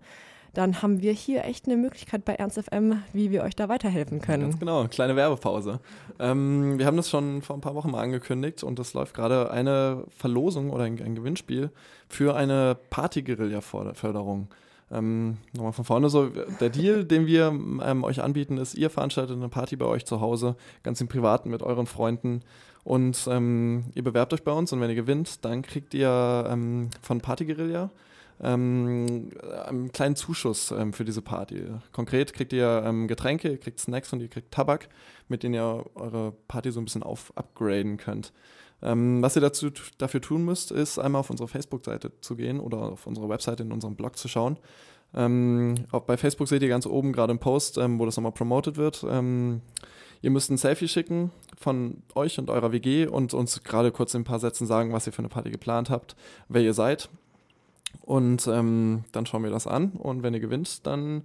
[0.54, 4.20] dann haben wir hier echt eine Möglichkeit bei Ernst FM, wie wir euch da weiterhelfen
[4.20, 4.44] können.
[4.44, 5.80] Ganz genau, kleine Werbepause.
[6.18, 9.50] Ähm, wir haben das schon vor ein paar Wochen mal angekündigt und es läuft gerade
[9.50, 11.70] eine Verlosung oder ein, ein Gewinnspiel
[12.08, 14.48] für eine Party-Guerilla-Förderung.
[14.92, 19.36] Ähm, nochmal von vorne so, der Deal, den wir ähm, euch anbieten, ist, ihr veranstaltet
[19.36, 22.42] eine Party bei euch zu Hause, ganz im Privaten mit euren Freunden
[22.82, 26.90] und ähm, ihr bewerbt euch bei uns und wenn ihr gewinnt, dann kriegt ihr ähm,
[27.02, 27.90] von Party Guerilla
[28.42, 29.31] ähm,
[29.66, 31.64] einen kleinen Zuschuss ähm, für diese Party.
[31.92, 34.88] Konkret kriegt ihr ähm, Getränke, ihr kriegt Snacks und ihr kriegt Tabak,
[35.29, 38.33] mit denen ihr eure Party so ein bisschen auf upgraden könnt.
[38.83, 42.79] Ähm, was ihr dazu, dafür tun müsst, ist einmal auf unsere Facebook-Seite zu gehen oder
[42.79, 44.59] auf unsere Webseite in unserem Blog zu schauen.
[45.12, 48.33] Ähm, auch bei Facebook seht ihr ganz oben gerade einen Post, ähm, wo das nochmal
[48.33, 49.05] promoted wird.
[50.22, 54.20] Ihr müsst ein Selfie schicken von euch und eurer WG und uns gerade kurz in
[54.20, 56.14] ein paar Sätzen sagen, was ihr für eine Party geplant habt,
[56.48, 57.09] wer ihr seid.
[58.00, 61.22] Und ähm, dann schauen wir das an und wenn ihr gewinnt, dann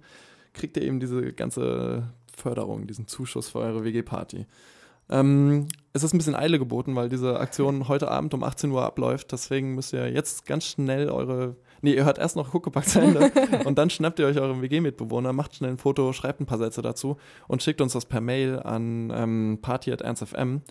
[0.52, 4.46] kriegt ihr eben diese ganze Förderung, diesen Zuschuss für eure WG-Party.
[5.08, 8.84] Ähm, es ist ein bisschen Eile geboten, weil diese Aktion heute Abend um 18 Uhr
[8.84, 9.32] abläuft.
[9.32, 11.56] Deswegen müsst ihr jetzt ganz schnell eure.
[11.82, 13.30] Nee, ihr hört erst noch Huckepack zu Ende
[13.64, 16.82] und dann schnappt ihr euch euren WG-Mitbewohner, macht schnell ein Foto, schreibt ein paar Sätze
[16.82, 17.16] dazu
[17.48, 20.62] und schickt uns das per Mail an ähm, party.ernstfm.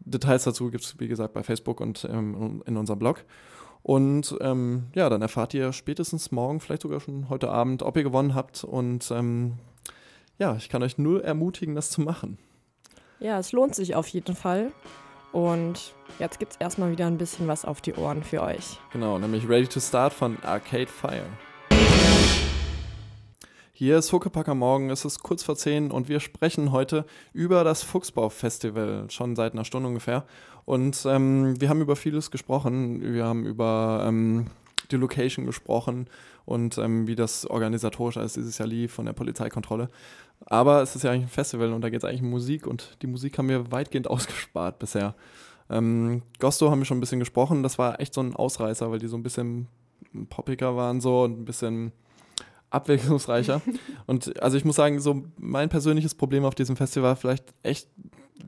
[0.00, 3.24] Details dazu gibt es, wie gesagt, bei Facebook und ähm, in unserem Blog.
[3.82, 8.02] Und ähm, ja, dann erfahrt ihr spätestens morgen, vielleicht sogar schon heute Abend, ob ihr
[8.02, 8.64] gewonnen habt.
[8.64, 9.54] Und ähm,
[10.38, 12.38] ja, ich kann euch nur ermutigen, das zu machen.
[13.18, 14.72] Ja, es lohnt sich auf jeden Fall.
[15.32, 18.78] Und jetzt gibt es erstmal wieder ein bisschen was auf die Ohren für euch.
[18.92, 21.26] Genau, nämlich Ready to Start von Arcade Fire.
[23.80, 27.64] Hier ist Huckepack am Morgen, es ist kurz vor 10 und wir sprechen heute über
[27.64, 30.26] das Fuchsbau-Festival, schon seit einer Stunde ungefähr.
[30.66, 33.00] Und ähm, wir haben über vieles gesprochen.
[33.00, 34.48] Wir haben über ähm,
[34.90, 36.08] die Location gesprochen
[36.44, 39.88] und ähm, wie das organisatorisch alles dieses Jahr lief von der Polizeikontrolle.
[40.44, 42.98] Aber es ist ja eigentlich ein Festival und da geht es eigentlich um Musik und
[43.00, 45.14] die Musik haben wir weitgehend ausgespart bisher.
[45.70, 48.98] Ähm, Gosto haben wir schon ein bisschen gesprochen, das war echt so ein Ausreißer, weil
[48.98, 49.68] die so ein bisschen
[50.28, 51.92] poppiger waren so und ein bisschen
[52.70, 53.60] abwechslungsreicher.
[54.06, 57.88] und also ich muss sagen, so mein persönliches Problem auf diesem Festival war vielleicht echt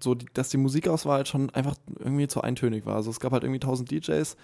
[0.00, 2.96] so, dass die Musikauswahl schon einfach irgendwie zu eintönig war.
[2.96, 4.36] Also es gab halt irgendwie tausend DJs,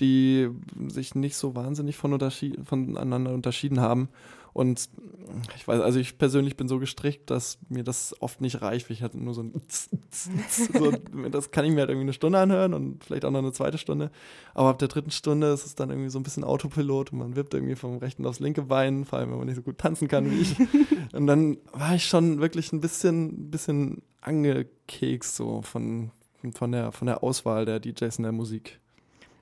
[0.00, 0.48] die
[0.88, 4.08] sich nicht so wahnsinnig von unterschied voneinander unterschieden haben.
[4.54, 4.88] Und
[5.56, 8.88] ich weiß, also ich persönlich bin so gestrickt, dass mir das oft nicht reicht.
[8.90, 9.52] Ich hatte nur so ein
[10.72, 10.92] so,
[11.28, 13.76] das kann ich mir halt irgendwie eine Stunde anhören und vielleicht auch noch eine zweite
[13.76, 14.12] Stunde.
[14.54, 17.34] Aber ab der dritten Stunde ist es dann irgendwie so ein bisschen Autopilot und man
[17.34, 20.06] wippt irgendwie vom rechten aufs linke Bein, vor allem wenn man nicht so gut tanzen
[20.06, 20.56] kann wie ich.
[21.12, 26.12] und dann war ich schon wirklich ein bisschen, bisschen angekekst so von,
[26.54, 28.78] von, der, von der Auswahl der DJs in der Musik.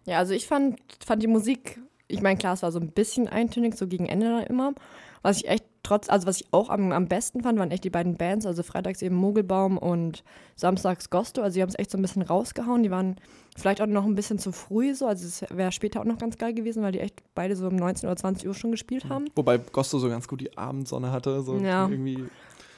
[0.07, 1.81] Ja, also ich fand, fand die Musik
[2.13, 4.75] ich meine, klar, es war so ein bisschen eintönig, so gegen Ende immer.
[5.23, 7.91] Was ich echt trotz, also was ich auch am, am besten fand, waren echt die
[7.91, 10.25] beiden Bands, also freitags eben Mogelbaum und
[10.57, 11.43] samstags Gosto.
[11.43, 12.83] Also die haben es echt so ein bisschen rausgehauen.
[12.83, 13.17] Die waren
[13.57, 16.39] vielleicht auch noch ein bisschen zu früh so, also es wäre später auch noch ganz
[16.39, 19.27] geil gewesen, weil die echt beide so um 19 oder 20 Uhr schon gespielt haben.
[19.35, 21.89] Wobei Gosto so ganz gut die Abendsonne hatte, so ja.
[21.89, 22.25] irgendwie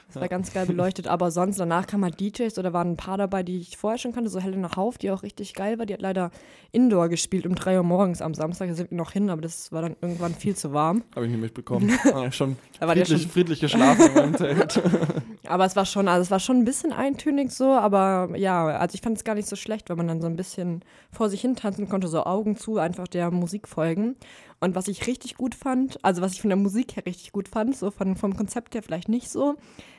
[0.07, 1.07] das war ganz geil beleuchtet.
[1.07, 4.13] Aber sonst, danach kamen halt DJs oder waren ein paar dabei, die ich vorher schon
[4.13, 4.29] kannte.
[4.29, 5.85] So Helena Hauf, die auch richtig geil war.
[5.85, 6.31] Die hat leider
[6.71, 8.69] Indoor gespielt um 3 Uhr morgens am Samstag.
[8.69, 11.03] Da sind wir noch hin, aber das war dann irgendwann viel zu warm.
[11.15, 11.91] Habe ich nicht mitbekommen.
[12.13, 14.81] ah, schon, friedlich, schon friedlich geschlafen in meinem Zelt.
[15.47, 17.71] aber es war schon, also es war schon ein bisschen eintönig so.
[17.71, 20.35] Aber ja, also ich fand es gar nicht so schlecht, weil man dann so ein
[20.35, 24.15] bisschen vor sich hin tanzen konnte, so Augen zu, einfach der Musik folgen.
[24.59, 27.49] Und was ich richtig gut fand, also was ich von der Musik her richtig gut
[27.49, 29.55] fand, so von, vom Konzept her vielleicht nicht so,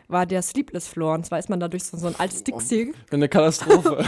[0.08, 1.14] war der Sleepless Floor.
[1.14, 2.92] Und zwar ist man da durch so, so ein altes Dixie.
[3.10, 4.04] Eine Katastrophe.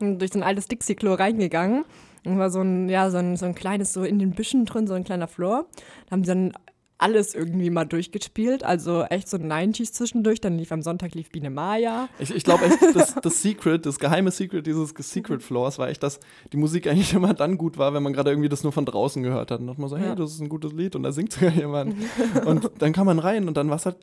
[0.00, 1.84] durch so ein altes Dixie-Klo reingegangen.
[2.24, 4.86] Und war so ein, ja, so ein, so ein kleines, so in den Büschen drin,
[4.86, 5.66] so ein kleiner Floor.
[6.06, 6.52] Da haben sie dann
[6.98, 8.64] alles irgendwie mal durchgespielt.
[8.64, 10.40] Also echt so 90s zwischendurch.
[10.40, 12.08] Dann lief am Sonntag lief Biene Maya.
[12.18, 16.02] Ich, ich glaube echt, das, das Secret, das geheime Secret dieses Secret Floors war echt,
[16.02, 16.20] dass
[16.52, 19.22] die Musik eigentlich immer dann gut war, wenn man gerade irgendwie das nur von draußen
[19.22, 19.60] gehört hat.
[19.60, 21.94] Und dachte man so, hey, das ist ein gutes Lied und da singt sogar jemand.
[22.44, 23.96] und dann kam man rein und dann war es halt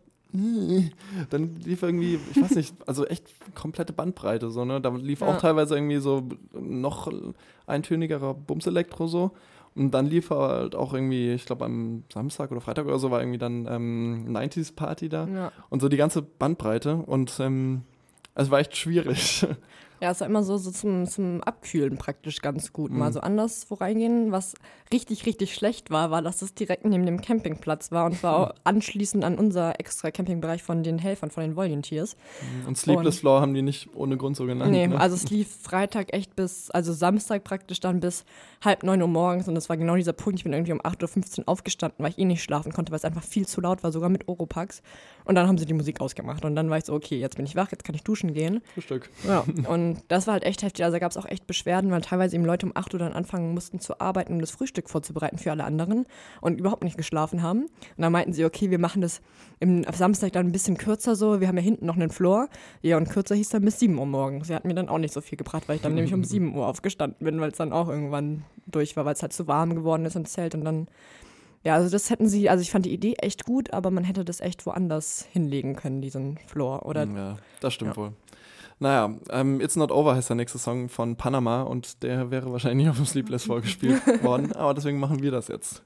[1.29, 4.81] dann lief irgendwie, ich weiß nicht, also echt komplette Bandbreite so, ne?
[4.81, 5.27] Da lief ja.
[5.27, 7.10] auch teilweise irgendwie so noch
[7.67, 9.31] eintönigerer Bums-Elektro so.
[9.75, 13.19] Und dann lief halt auch irgendwie, ich glaube am Samstag oder Freitag oder so war
[13.19, 15.27] irgendwie dann ähm, 90s Party da.
[15.27, 15.51] Ja.
[15.69, 16.95] Und so die ganze Bandbreite.
[16.95, 17.83] Und ähm,
[18.35, 19.45] es war echt schwierig.
[20.01, 22.91] Ja, es war immer so, so zum, zum Abkühlen praktisch ganz gut.
[22.91, 24.31] Mal so anders wo reingehen.
[24.31, 24.55] Was
[24.91, 28.55] richtig, richtig schlecht war, war, dass es direkt neben dem Campingplatz war und war auch
[28.65, 32.17] anschließend an unser extra Campingbereich von den Helfern, von den Volunteers.
[32.67, 34.71] Und Sleepless Und- Floor haben die nicht ohne Grund so genannt.
[34.71, 34.99] Nee, ne?
[34.99, 38.25] also es lief Freitag echt bis, also Samstag praktisch dann bis
[38.63, 40.39] halb neun Uhr morgens und das war genau dieser Punkt.
[40.39, 43.05] Ich bin irgendwie um 8.15 Uhr aufgestanden, weil ich eh nicht schlafen konnte, weil es
[43.05, 44.81] einfach viel zu laut war, sogar mit Oropax.
[45.23, 47.45] Und dann haben sie die Musik ausgemacht und dann war ich so, okay, jetzt bin
[47.45, 48.62] ich wach, jetzt kann ich duschen gehen.
[48.73, 49.10] Frühstück.
[49.27, 50.84] Ja, und das war halt echt heftig.
[50.84, 53.13] Also da gab es auch echt Beschwerden, weil teilweise eben Leute um 8 Uhr dann
[53.13, 56.05] anfangen mussten zu arbeiten, um das Frühstück vorzubereiten für alle anderen
[56.41, 57.63] und überhaupt nicht geschlafen haben.
[57.63, 59.21] Und dann meinten sie, okay, wir machen das
[59.60, 61.39] im, am Samstag dann ein bisschen kürzer so.
[61.41, 62.47] Wir haben ja hinten noch einen Floor.
[62.81, 64.47] Ja, und kürzer hieß dann bis 7 Uhr morgens.
[64.47, 66.55] Sie hatten mir dann auch nicht so viel gebracht, weil ich dann nämlich um 7
[66.55, 69.75] Uhr aufgestanden bin, weil es dann auch irgendwann durch war, weil es halt zu warm
[69.75, 70.88] geworden ist im Zelt und dann.
[71.63, 74.23] Ja, also das hätten sie, also ich fand die Idee echt gut, aber man hätte
[74.23, 76.86] das echt woanders hinlegen können, diesen Floor.
[76.86, 78.13] Oder Ja, das stimmt wohl.
[78.79, 82.89] Naja, ähm, It's Not Over heißt der nächste Song von Panama und der wäre wahrscheinlich
[82.89, 85.81] auf dem Sleepless vorgespielt worden, aber deswegen machen wir das jetzt.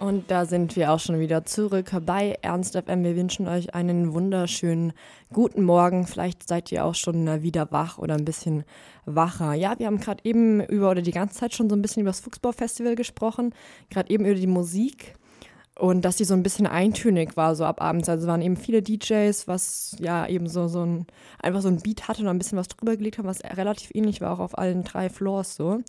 [0.00, 3.02] Und da sind wir auch schon wieder zurück bei Ernst FM.
[3.02, 4.92] Wir wünschen euch einen wunderschönen
[5.32, 6.06] guten Morgen.
[6.06, 8.62] Vielleicht seid ihr auch schon wieder wach oder ein bisschen
[9.06, 9.54] wacher.
[9.54, 12.10] Ja, wir haben gerade eben über oder die ganze Zeit schon so ein bisschen über
[12.10, 13.52] das Fuchsbau-Festival gesprochen.
[13.90, 15.14] Gerade eben über die Musik.
[15.78, 18.08] Und dass die so ein bisschen eintönig war, so ab abends.
[18.08, 21.06] Also waren eben viele DJs, was ja eben so, so ein,
[21.40, 24.20] einfach so ein Beat hatte und ein bisschen was drüber gelegt haben, was relativ ähnlich
[24.20, 25.80] war, auch auf allen drei Floors so.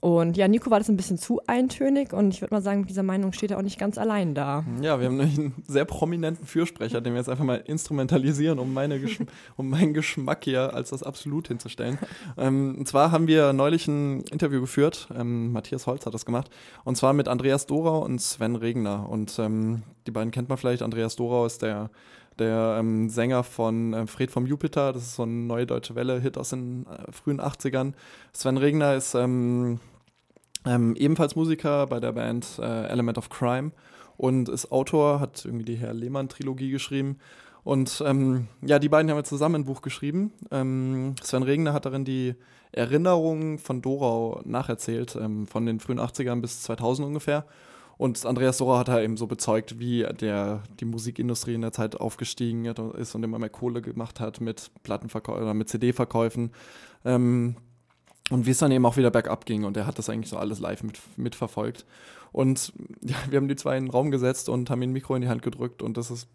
[0.00, 2.90] Und ja, Nico war das ein bisschen zu eintönig und ich würde mal sagen, mit
[2.90, 4.64] dieser Meinung steht er auch nicht ganz allein da.
[4.82, 8.74] Ja, wir haben nämlich einen sehr prominenten Fürsprecher, den wir jetzt einfach mal instrumentalisieren, um,
[8.74, 9.24] meine Geschm
[9.56, 11.98] um meinen Geschmack hier als das Absolut hinzustellen.
[12.36, 16.50] Ähm, und zwar haben wir neulich ein Interview geführt, ähm, Matthias Holz hat das gemacht,
[16.84, 19.08] und zwar mit Andreas Dorau und Sven Regner.
[19.08, 20.82] Und ähm, die beiden kennt man vielleicht.
[20.82, 21.90] Andreas Dorau ist der
[22.38, 26.38] der ähm, Sänger von äh, Fred vom Jupiter, das ist so ein neue deutsche Welle-Hit
[26.38, 27.94] aus den äh, frühen 80ern.
[28.32, 29.80] Sven Regner ist ähm,
[30.66, 33.72] ähm, ebenfalls Musiker bei der Band äh, Element of Crime
[34.16, 37.18] und ist Autor, hat irgendwie die Herr Lehmann-Trilogie geschrieben.
[37.64, 40.32] Und ähm, ja, die beiden haben jetzt zusammen ein Buch geschrieben.
[40.50, 42.34] Ähm, Sven Regner hat darin die
[42.72, 47.44] Erinnerungen von Dorau nacherzählt, ähm, von den frühen 80ern bis 2000 ungefähr.
[47.98, 51.98] Und Andreas Dorau hat halt eben so bezeugt, wie der, die Musikindustrie in der Zeit
[51.98, 56.52] aufgestiegen ist und immer mehr Kohle gemacht hat mit Plattenverkäufen oder mit CD-Verkäufen.
[57.04, 57.56] Ähm,
[58.30, 59.64] und wie es dann eben auch wieder bergab ging.
[59.64, 61.86] Und er hat das eigentlich so alles live mit, mitverfolgt.
[62.32, 65.14] Und ja, wir haben die zwei in den Raum gesetzt und haben ihm ein Mikro
[65.14, 65.80] in die Hand gedrückt.
[65.80, 66.28] Und das ist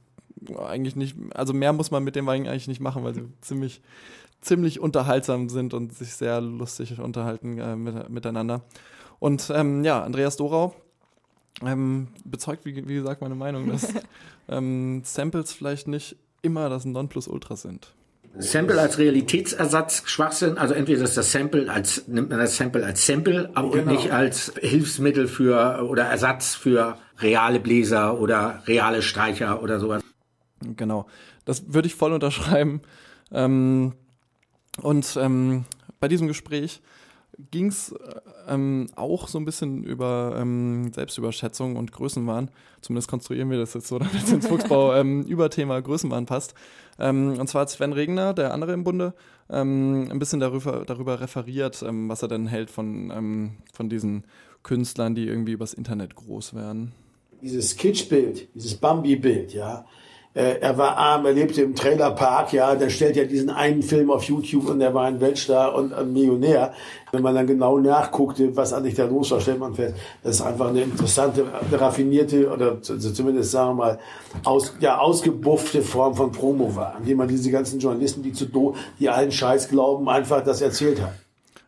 [0.58, 3.82] eigentlich nicht, also mehr muss man mit dem Wein eigentlich nicht machen, weil sie ziemlich,
[4.42, 8.64] ziemlich unterhaltsam sind und sich sehr lustig unterhalten äh, mit, miteinander.
[9.20, 10.74] Und ähm, ja, Andreas Dorau
[11.66, 13.88] ähm, bezeugt, wie, wie gesagt, meine Meinung, dass
[14.50, 17.94] ähm, Samples vielleicht nicht immer das Nonplusultra sind.
[18.38, 23.06] Sample als Realitätsersatz, Schwachsinn, also entweder ist das Sample als, nimmt man das Sample als
[23.06, 23.92] Sample, aber Genau.
[23.92, 30.02] nicht als Hilfsmittel für oder Ersatz für reale Bläser oder reale Streicher oder sowas.
[30.78, 31.08] Genau,
[31.44, 32.82] das würde ich voll unterschreiben.
[33.34, 33.94] Ähm,
[34.82, 35.66] und ähm,
[36.00, 36.82] bei diesem Gespräch
[37.50, 37.94] ging es
[38.48, 42.52] ähm, auch so ein bisschen über ähm, Selbstüberschätzung und Größenwahn.
[42.82, 46.54] Zumindest konstruieren wir das jetzt so, damit es ins Fuchsbau ähm, Überthema Größenwahn passt.
[47.00, 49.14] Ähm, und zwar hat Sven Regner, der andere im Bunde,
[49.50, 54.26] ähm, ein bisschen darüber, darüber referiert, ähm, was er denn hält von, von diesen
[54.64, 56.94] Künstlern, die irgendwie übers Internet groß werden.
[57.42, 59.86] dieses Kitschbild, dieses Bambi-Bild, ja.
[60.34, 64.10] Äh, er war arm, er lebte im Trailerpark, ja, der stellt ja diesen einen Film
[64.10, 66.74] auf YouTube und er war ein Weltstar und ein Millionär.
[67.12, 70.42] Wenn man dann genau nachguckte, was eigentlich da los war, stellt man fest, das ist
[70.42, 74.00] einfach eine interessante, eine raffinierte oder zumindest sagen wir mal
[74.46, 78.76] aus, ja, ausgebuffte Form von Promo war, indem man diese ganzen Journalisten, die zu do,
[79.00, 81.12] die allen Scheiß glauben, einfach das erzählt hat.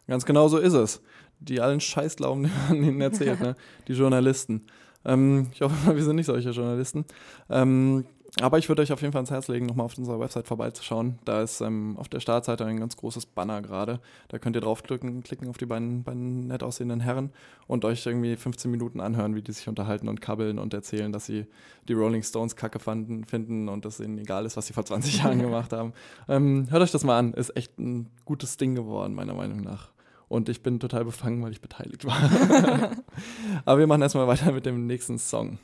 [0.08, 1.02] Ganz genau so ist es.
[1.42, 3.58] Die allen Scheiß glauben, den man ihnen erzählt, ne?
[3.90, 4.66] die Journalisten.
[5.04, 7.04] Ähm, ich hoffe mal, wir sind nicht solche Journalisten.
[7.50, 8.06] Ähm,
[8.42, 11.20] aber ich würde euch auf jeden Fall ans Herz legen, nochmal auf unserer Website vorbeizuschauen.
[11.24, 14.00] Da ist ähm, auf der Startseite ein ganz großes Banner gerade.
[14.30, 17.32] Da könnt ihr draufklicken, klicken auf die beiden, beiden nett aussehenden Herren
[17.68, 21.28] und euch irgendwie 15 Minuten anhören, wie die sich unterhalten und kabbeln und erzählen, dass
[21.28, 21.46] sie
[21.88, 25.20] die Rolling Stones kacke fanden, finden und dass ihnen egal ist, was sie vor 20
[25.20, 25.94] Jahren gemacht haben.
[26.28, 27.34] Ähm, hört euch das mal an.
[27.34, 29.92] Ist echt ein gutes Ding geworden, meiner Meinung nach.
[30.28, 32.18] Und ich bin total befangen, weil ich beteiligt war.
[33.66, 35.60] Aber wir machen erstmal weiter mit dem nächsten Song.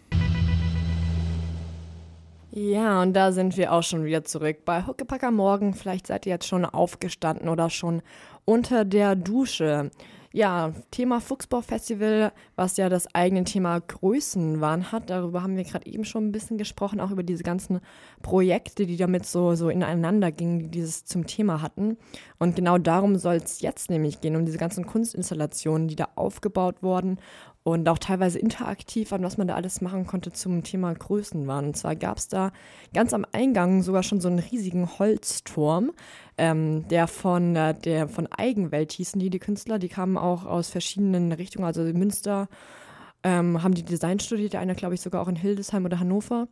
[2.52, 5.76] Ja, und da sind wir auch schon wieder zurück bei Huckepacker Morgen.
[5.76, 8.02] Vielleicht seid ihr jetzt schon aufgestanden oder schon
[8.44, 9.92] unter der Dusche.
[10.32, 15.10] Ja, Thema Fuchsbau-Festival, was ja das eigene Thema Größenwahn hat.
[15.10, 17.82] Darüber haben wir gerade eben schon ein bisschen gesprochen, auch über diese ganzen
[18.22, 21.98] Projekte, die damit so, so ineinander gingen, die dieses zum Thema hatten.
[22.38, 26.82] Und genau darum soll es jetzt nämlich gehen, um diese ganzen Kunstinstallationen, die da aufgebaut
[26.82, 27.20] wurden
[27.64, 31.68] und auch teilweise interaktiv an was man da alles machen konnte zum Thema Größenwahn.
[31.68, 32.52] Und zwar gab es da
[32.94, 35.92] ganz am Eingang sogar schon so einen riesigen Holzturm,
[36.38, 40.70] ähm, der von äh, der von Eigenwelt hießen die, die Künstler, die kamen auch aus
[40.70, 42.48] verschiedenen Richtungen, also Münster
[43.24, 46.48] ähm, haben die Design studiert, der eine glaube ich sogar auch in Hildesheim oder Hannover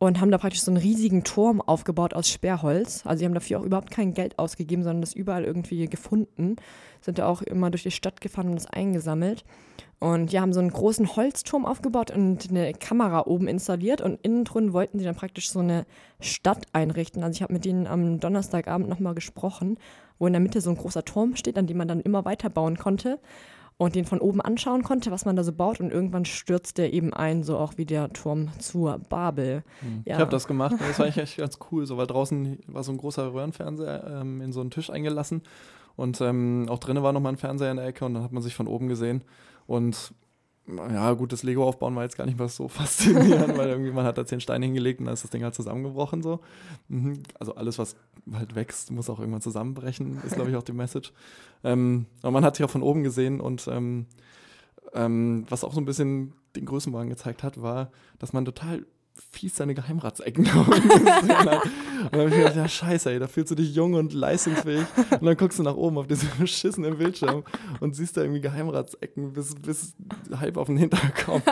[0.00, 3.02] und haben da praktisch so einen riesigen Turm aufgebaut aus Sperrholz.
[3.04, 6.56] Also sie haben dafür auch überhaupt kein Geld ausgegeben, sondern das überall irgendwie gefunden.
[7.02, 9.44] Sind da auch immer durch die Stadt gefahren und das eingesammelt.
[9.98, 14.44] Und die haben so einen großen Holzturm aufgebaut und eine Kamera oben installiert und innen
[14.44, 15.84] drin wollten sie dann praktisch so eine
[16.18, 17.22] Stadt einrichten.
[17.22, 19.78] Also ich habe mit denen am Donnerstagabend nochmal gesprochen,
[20.18, 22.48] wo in der Mitte so ein großer Turm steht, an dem man dann immer weiter
[22.48, 23.18] bauen konnte
[23.80, 26.92] und den von oben anschauen konnte, was man da so baut und irgendwann stürzt der
[26.92, 29.62] eben ein, so auch wie der Turm zur Babel.
[29.80, 30.02] Hm.
[30.04, 30.16] Ja.
[30.16, 32.84] Ich habe das gemacht und das war eigentlich echt ganz cool, so weil draußen war
[32.84, 35.40] so ein großer Röhrenfernseher ähm, in so einen Tisch eingelassen
[35.96, 38.42] und ähm, auch drinnen war nochmal ein Fernseher in der Ecke und dann hat man
[38.42, 39.24] sich von oben gesehen
[39.66, 40.12] und
[40.76, 44.04] ja, gut, das Lego aufbauen war jetzt gar nicht mal so faszinierend, weil irgendwie man
[44.04, 46.40] hat da zehn Steine hingelegt und dann ist das Ding halt zusammengebrochen so.
[46.88, 47.22] Mhm.
[47.38, 47.96] Also alles, was
[48.32, 51.12] halt wächst, muss auch irgendwann zusammenbrechen, ist glaube ich auch die Message.
[51.64, 54.06] Ähm, aber man hat sich auch von oben gesehen und ähm,
[54.94, 58.86] ähm, was auch so ein bisschen den Größenwagen gezeigt hat, war, dass man total
[59.30, 60.46] fies seine Geheimratsecken.
[60.50, 64.86] Und dann habe ich gedacht, ja scheiße, ey, da fühlst du dich jung und leistungsfähig.
[65.10, 67.44] Und dann guckst du nach oben auf diesen beschissenen Bildschirm
[67.80, 69.94] und siehst da irgendwie Geheimratsecken bis, bis
[70.34, 71.42] halb auf den Hinterkopf.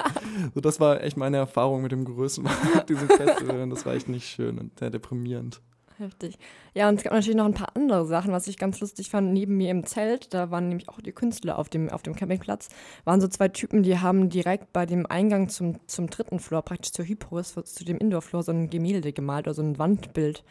[0.54, 3.60] So, das war echt meine Erfahrung mit dem Größenwahn diesem Festival.
[3.60, 5.60] Und das war echt nicht schön und sehr deprimierend.
[5.98, 6.38] Heftig.
[6.74, 9.32] Ja, und es gab natürlich noch ein paar andere Sachen, was ich ganz lustig fand.
[9.32, 12.68] Neben mir im Zelt, da waren nämlich auch die Künstler auf dem, auf dem Campingplatz,
[13.04, 16.92] waren so zwei Typen, die haben direkt bei dem Eingang zum, zum dritten Floor, praktisch
[16.92, 20.44] zur Hyporis, zu dem Indoor-Floor, so ein Gemälde gemalt oder so ein Wandbild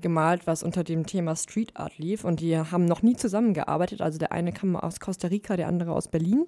[0.00, 2.24] gemalt, was unter dem Thema Street Art lief.
[2.24, 4.00] Und die haben noch nie zusammengearbeitet.
[4.00, 6.46] Also der eine kam aus Costa Rica, der andere aus Berlin.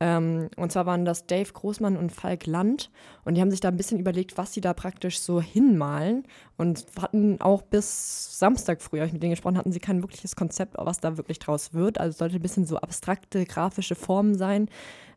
[0.00, 2.90] Ähm, und zwar waren das Dave Großmann und Falk Land.
[3.24, 6.24] Und die haben sich da ein bisschen überlegt, was sie da praktisch so hinmalen.
[6.56, 10.74] Und hatten auch bis Samstag früh, ich mit denen gesprochen, hatten sie kein wirkliches Konzept,
[10.76, 11.98] was da wirklich draus wird.
[11.98, 14.68] Also es sollte ein bisschen so abstrakte grafische Formen sein,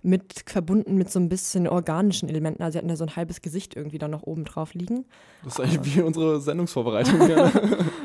[0.04, 2.64] mit verbunden mit so ein bisschen organischen Elementen.
[2.64, 5.06] Also sie hatten da so ein halbes Gesicht irgendwie da noch oben drauf liegen.
[5.44, 7.30] Das ist eigentlich wie unsere Sendungsvorbereitung.
[7.30, 7.52] ja,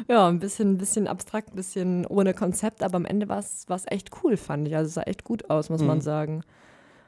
[0.08, 3.66] ja ein bisschen, ein bisschen abstrakt, ein bisschen ohne Konzept, aber am Ende war es
[3.86, 4.76] echt cool, fand ich.
[4.76, 5.86] Also es sah echt gut aus, muss mhm.
[5.86, 6.42] man sagen.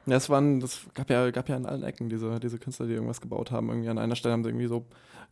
[0.05, 2.93] Ja, es waren, das gab ja, gab ja an allen Ecken diese, diese Künstler, die
[2.93, 3.69] irgendwas gebaut haben.
[3.69, 4.85] Irgendwie an einer Stelle haben sie irgendwie so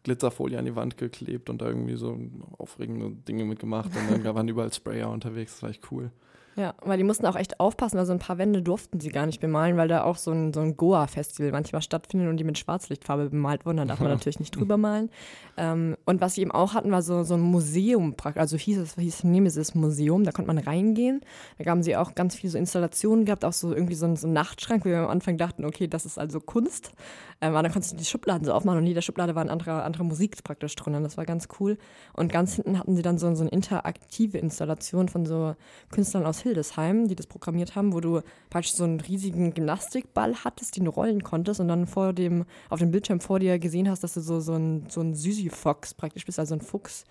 [0.03, 2.17] Glitzerfolie an die Wand geklebt und da irgendwie so
[2.57, 3.91] aufregende Dinge mitgemacht.
[3.95, 5.53] Und dann waren überall Sprayer unterwegs.
[5.53, 6.11] Das war echt cool.
[6.57, 9.27] Ja, weil die mussten auch echt aufpassen, weil so ein paar Wände durften sie gar
[9.27, 12.57] nicht bemalen, weil da auch so ein, so ein Goa-Festival manchmal stattfindet und die mit
[12.57, 13.77] Schwarzlichtfarbe bemalt wurden.
[13.77, 15.11] Da darf man natürlich nicht drüber malen.
[15.55, 18.95] Ähm, und was sie eben auch hatten, war so, so ein Museum, also hieß es,
[18.95, 21.21] hieß Nemesis Museum, da konnte man reingehen.
[21.59, 24.27] Da haben sie auch ganz viele so Installationen gehabt, auch so irgendwie so ein, so
[24.27, 26.91] Nachtschrank, wo wir am Anfang dachten, okay, das ist also Kunst.
[27.39, 29.51] Ähm, aber dann konntest du die Schubladen so aufmachen und in jeder Schublade war eine
[29.51, 30.95] andere, andere Musik praktisch drin.
[30.95, 31.77] Und das war ganz cool.
[32.13, 35.55] Und ganz hinten hatten sie dann so, so eine interaktive Installation von so
[35.91, 40.77] Künstlern aus Hildesheim, die das programmiert haben, wo du praktisch so einen riesigen Gymnastikball hattest,
[40.77, 44.03] den du rollen konntest und dann vor dem, auf dem Bildschirm vor dir gesehen hast,
[44.03, 47.05] dass du so, so ein, so ein Süsi-Fox praktisch bist, also ein Fuchs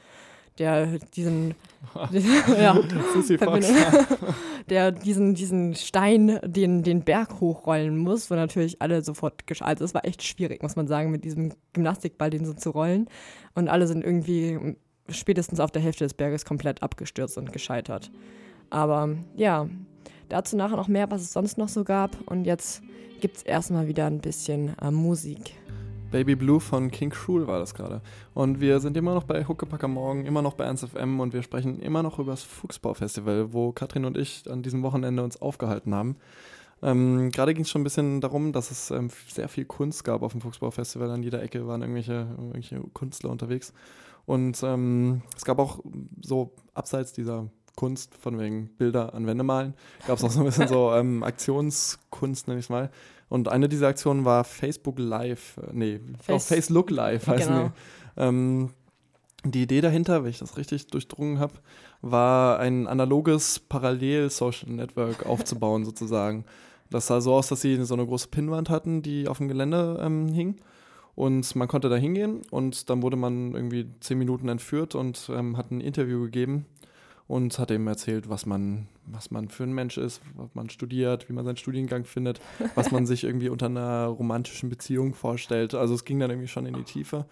[0.58, 1.54] der diesen,
[2.58, 2.78] ja,
[4.68, 9.42] der diesen, diesen Stein den, den Berg hochrollen muss, wo natürlich alle sofort.
[9.60, 13.08] Also es war echt schwierig, muss man sagen, mit diesem Gymnastikball den so zu rollen.
[13.54, 14.76] Und alle sind irgendwie
[15.08, 18.10] spätestens auf der Hälfte des Berges komplett abgestürzt und gescheitert.
[18.70, 19.68] Aber ja,
[20.28, 22.16] dazu nachher noch mehr, was es sonst noch so gab.
[22.26, 22.82] Und jetzt
[23.20, 25.54] gibt es erstmal wieder ein bisschen äh, Musik.
[26.10, 28.00] Baby Blue von King Cruel war das gerade.
[28.32, 31.80] Und wir sind immer noch bei Huckepacker Morgen, immer noch bei 1FM und wir sprechen
[31.80, 36.16] immer noch über das Fuchsbau-Festival, wo Katrin und ich an diesem Wochenende uns aufgehalten haben.
[36.82, 40.22] Ähm, gerade ging es schon ein bisschen darum, dass es ähm, sehr viel Kunst gab
[40.22, 41.10] auf dem Fuchsbau-Festival.
[41.10, 43.72] An jeder Ecke waren irgendwelche, irgendwelche Künstler unterwegs.
[44.26, 45.80] Und ähm, es gab auch
[46.22, 49.74] so abseits dieser Kunst, von wegen Bilder an Wände malen,
[50.06, 52.90] gab es auch so ein bisschen so ähm, Aktionskunst, nenne ich es mal.
[53.28, 57.70] Und eine dieser Aktionen war Facebook Live, äh, nee, Face, Facebook Live heißt genau.
[58.16, 58.70] Ähm,
[59.44, 61.54] die Idee dahinter, wenn ich das richtig durchdrungen habe,
[62.00, 66.44] war ein analoges Parallel-Social Network aufzubauen sozusagen.
[66.90, 70.00] Das sah so aus, dass sie so eine große Pinnwand hatten, die auf dem Gelände
[70.00, 70.56] ähm, hing.
[71.14, 75.56] Und man konnte da hingehen und dann wurde man irgendwie zehn Minuten entführt und ähm,
[75.56, 76.66] hat ein Interview gegeben
[77.28, 81.28] und hat ihm erzählt, was man, was man für ein Mensch ist, was man studiert,
[81.28, 82.40] wie man seinen Studiengang findet,
[82.74, 85.74] was man sich irgendwie unter einer romantischen Beziehung vorstellt.
[85.74, 87.26] Also es ging dann irgendwie schon in die Tiefe.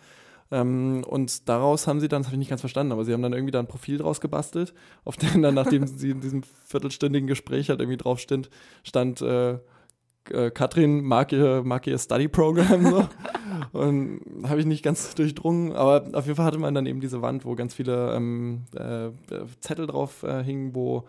[0.50, 3.22] Ähm, und daraus haben sie dann, das habe ich nicht ganz verstanden, aber sie haben
[3.22, 4.74] dann irgendwie da ein Profil draus gebastelt,
[5.04, 8.50] auf dem dann, nachdem sie in diesem viertelstündigen Gespräch halt irgendwie drauf stand,
[8.82, 9.58] stand äh,
[10.30, 13.08] äh, Katrin mag ihr, mag ihr Study-Program so.
[13.72, 17.22] und habe ich nicht ganz durchdrungen, aber auf jeden Fall hatte man dann eben diese
[17.22, 19.10] Wand, wo ganz viele ähm, äh,
[19.60, 21.04] Zettel drauf äh, hingen, wo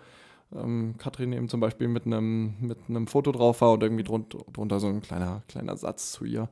[0.55, 4.39] ähm, Katrin eben zum Beispiel mit einem mit einem Foto drauf war und irgendwie drunter,
[4.51, 6.49] drunter so ein kleiner, kleiner Satz zu ihr.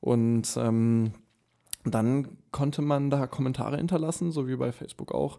[0.00, 1.12] Und ähm,
[1.84, 5.38] dann konnte man da Kommentare hinterlassen, so wie bei Facebook auch.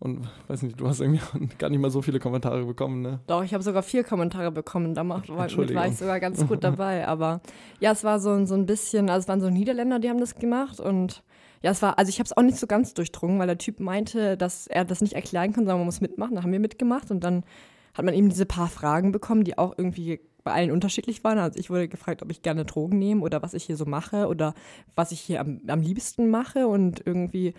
[0.00, 1.20] Und weiß nicht, du hast irgendwie
[1.58, 3.20] gar nicht mal so viele Kommentare bekommen, ne?
[3.26, 4.94] Doch, ich habe sogar vier Kommentare bekommen.
[4.94, 7.06] Da war, ich sogar ganz gut dabei.
[7.06, 7.42] Aber
[7.80, 10.36] ja, es war so, so ein bisschen, also es waren so Niederländer, die haben das
[10.36, 10.80] gemacht.
[10.80, 11.22] Und
[11.62, 13.78] ja, es war, also ich habe es auch nicht so ganz durchdrungen, weil der Typ
[13.78, 16.34] meinte, dass er das nicht erklären kann, sondern man muss mitmachen.
[16.34, 17.44] Da haben wir mitgemacht und dann
[17.92, 21.38] hat man eben diese paar Fragen bekommen, die auch irgendwie bei allen unterschiedlich waren.
[21.38, 24.28] Also ich wurde gefragt, ob ich gerne Drogen nehme oder was ich hier so mache
[24.28, 24.54] oder
[24.94, 27.52] was ich hier am, am liebsten mache und irgendwie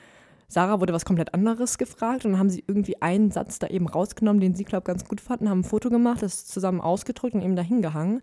[0.51, 3.87] Sarah wurde was komplett anderes gefragt und dann haben sie irgendwie einen Satz da eben
[3.87, 7.35] rausgenommen, den sie, glaube ich, ganz gut fanden, haben ein Foto gemacht, das zusammen ausgedrückt
[7.35, 8.21] und eben dahin gehangen.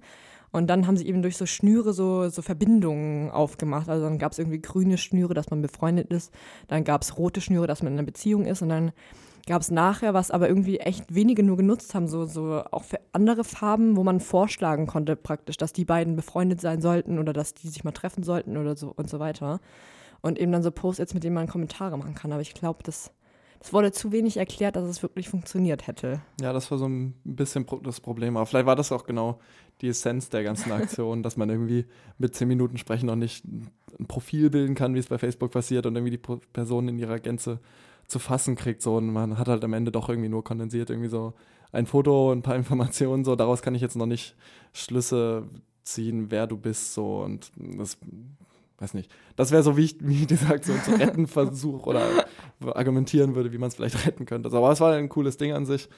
[0.51, 3.89] Und dann haben sie eben durch so Schnüre so, so Verbindungen aufgemacht.
[3.89, 6.31] Also dann gab es irgendwie grüne Schnüre, dass man befreundet ist.
[6.69, 8.61] Dann gab es rote Schnüre, dass man in einer Beziehung ist.
[8.61, 8.93] Und dann
[9.47, 13.01] gab es nachher, was aber irgendwie echt wenige nur genutzt haben, so, so auch für
[13.13, 17.55] andere Farben, wo man vorschlagen konnte praktisch, dass die beiden befreundet sein sollten oder dass
[17.55, 19.61] die sich mal treffen sollten oder so und so weiter
[20.21, 22.33] und eben dann so Post-its, mit denen man Kommentare machen kann.
[22.33, 23.11] Aber ich glaube, das,
[23.61, 26.21] das wurde zu wenig erklärt, dass es wirklich funktioniert hätte.
[26.41, 28.37] Ja, das war so ein bisschen das Problem.
[28.37, 29.39] Aber vielleicht war das auch genau
[29.81, 31.87] die Essenz der ganzen Aktion, dass man irgendwie
[32.19, 33.71] mit zehn Minuten sprechen noch nicht ein
[34.07, 37.61] Profil bilden kann, wie es bei Facebook passiert und irgendwie die Person in ihrer Gänze
[38.07, 38.83] zu fassen kriegt.
[38.83, 41.35] So, und man hat halt am Ende doch irgendwie nur kondensiert, irgendwie so
[41.73, 44.35] ein Foto, ein paar Informationen, so daraus kann ich jetzt noch nicht
[44.73, 45.49] Schlüsse
[45.85, 47.97] ziehen, wer du bist, so und das
[48.79, 49.11] weiß nicht.
[49.37, 52.07] Das wäre so, wie ich, wie diese Aktion zu retten versuche oder
[52.61, 54.49] argumentieren würde, wie man es vielleicht retten könnte.
[54.49, 55.89] Aber es war ein cooles Ding an sich.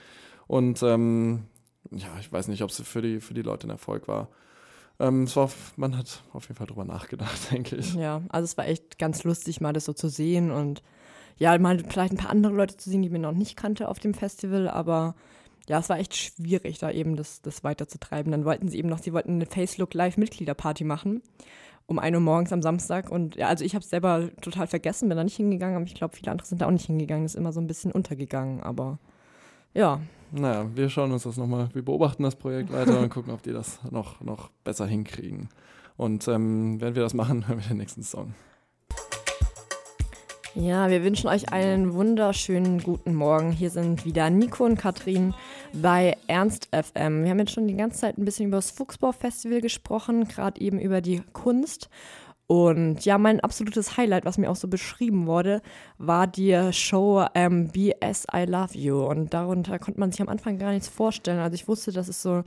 [0.46, 1.44] Und ähm,
[1.90, 4.28] ja, ich weiß nicht, ob es für die, für die Leute ein Erfolg war.
[4.98, 7.94] Ähm, es war, man hat auf jeden Fall drüber nachgedacht, denke ich.
[7.94, 10.82] Ja, also es war echt ganz lustig, mal das so zu sehen und
[11.38, 13.98] ja, mal vielleicht ein paar andere Leute zu sehen, die man noch nicht kannte auf
[13.98, 15.14] dem Festival, aber
[15.68, 18.32] ja, es war echt schwierig, da eben das, das weiterzutreiben.
[18.32, 21.22] Dann wollten sie eben noch, sie wollten eine Facelook Live Mitgliederparty machen
[21.90, 23.10] um 1 Uhr morgens am Samstag.
[23.10, 25.94] Und ja, also ich habe es selber total vergessen, bin da nicht hingegangen, aber ich
[25.94, 27.26] glaube, viele andere sind da auch nicht hingegangen.
[27.26, 28.98] ist immer so ein bisschen untergegangen, aber
[29.74, 30.00] ja.
[30.30, 33.52] Naja, wir schauen uns das nochmal, wir beobachten das Projekt weiter und gucken, ob die
[33.52, 35.48] das noch, noch besser hinkriegen.
[35.96, 38.34] Und ähm, während wir das machen, hören wir den nächsten Song.
[40.56, 43.52] Ja, wir wünschen euch einen wunderschönen guten Morgen.
[43.52, 45.32] Hier sind wieder Nico und Katrin
[45.72, 47.22] bei Ernst FM.
[47.22, 50.80] Wir haben jetzt schon die ganze Zeit ein bisschen über das Fuchsbau-Festival gesprochen, gerade eben
[50.80, 51.88] über die Kunst.
[52.48, 55.62] Und ja, mein absolutes Highlight, was mir auch so beschrieben wurde,
[55.98, 59.04] war die Show ähm, BS I Love You.
[59.04, 61.38] Und darunter konnte man sich am Anfang gar nichts vorstellen.
[61.38, 62.42] Also ich wusste, dass es so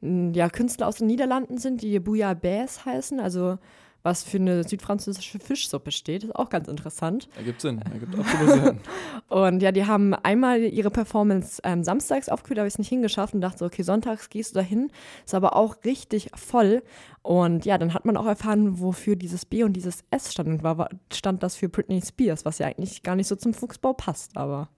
[0.00, 3.20] ja, Künstler aus den Niederlanden sind, die Bouillabaisse heißen.
[3.20, 3.58] Also
[4.02, 6.24] was für eine südfranzösische Fischsuppe steht.
[6.24, 7.28] Ist auch ganz interessant.
[7.36, 8.80] Ergibt Sinn, ergibt absolut Sinn.
[9.28, 12.88] und ja, die haben einmal ihre Performance ähm, samstags aufgeführt, da habe ich es nicht
[12.88, 14.90] hingeschafft und dachte so, okay, sonntags gehst du dahin.
[15.24, 16.82] Ist aber auch richtig voll.
[17.22, 20.48] Und ja, dann hat man auch erfahren, wofür dieses B und dieses S stand.
[20.48, 23.92] Und war, stand das für Britney Spears, was ja eigentlich gar nicht so zum Fuchsbau
[23.92, 24.68] passt, aber.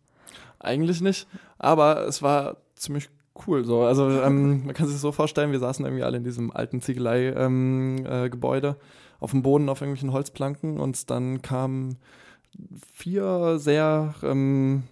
[0.58, 1.26] Eigentlich nicht,
[1.58, 3.08] aber es war ziemlich
[3.46, 3.64] cool.
[3.64, 3.82] So.
[3.82, 6.80] Also ähm, man kann sich das so vorstellen, wir saßen irgendwie alle in diesem alten
[6.80, 8.68] Ziegelei-Gebäude.
[8.68, 11.96] Ähm, äh, auf dem Boden auf irgendwelchen Holzplanken und dann kamen
[12.92, 14.84] vier sehr ähm,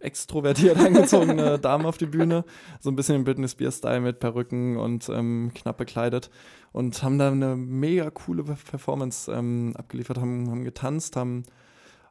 [0.00, 2.44] extrovertiert angezogene Damen auf die Bühne,
[2.80, 6.28] so ein bisschen im Britney Spears-Style mit Perücken und ähm, knapp bekleidet
[6.72, 11.44] und haben da eine mega coole Performance ähm, abgeliefert, haben, haben getanzt, haben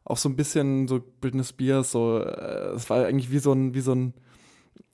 [0.05, 3.73] auch so ein bisschen so Britney Spears, so, äh, es war eigentlich wie so ein,
[3.73, 4.13] wie so ein,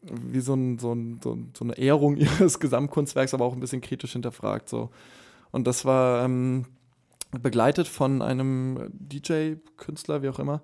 [0.01, 4.13] wie so, ein, so, ein, so, eine Ehrung ihres Gesamtkunstwerks, aber auch ein bisschen kritisch
[4.13, 4.69] hinterfragt.
[4.69, 4.89] So.
[5.53, 6.65] Und das war ähm,
[7.31, 10.63] begleitet von einem DJ-Künstler, wie auch immer.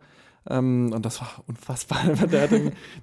[0.49, 1.99] Ähm, und das war unfassbar.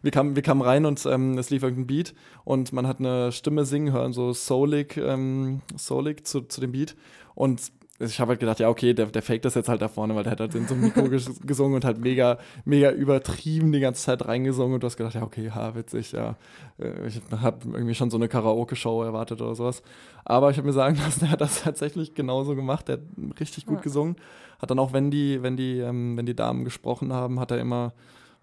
[0.02, 2.14] wir, kamen, wir kamen rein und ähm, es lief irgendein Beat
[2.44, 6.96] und man hat eine Stimme singen hören, so soulig, ähm, soulig zu, zu dem Beat.
[7.36, 10.14] Und ich habe halt gedacht, ja, okay, der, der fake das jetzt halt da vorne,
[10.14, 11.08] weil der hat halt in so einem Mikro
[11.46, 15.22] gesungen und halt mega, mega übertrieben die ganze Zeit reingesungen und du hast gedacht, ja,
[15.22, 16.36] okay, ha, witzig, ja.
[16.78, 19.82] Äh, ich habe irgendwie schon so eine Karaoke-Show erwartet oder sowas.
[20.24, 23.02] Aber ich habe mir sagen lassen, der hat das tatsächlich genauso gemacht, der hat
[23.40, 23.82] richtig gut ja.
[23.82, 24.16] gesungen.
[24.58, 27.60] Hat dann auch, wenn die, wenn die, ähm, wenn die Damen gesprochen haben, hat er
[27.60, 27.92] immer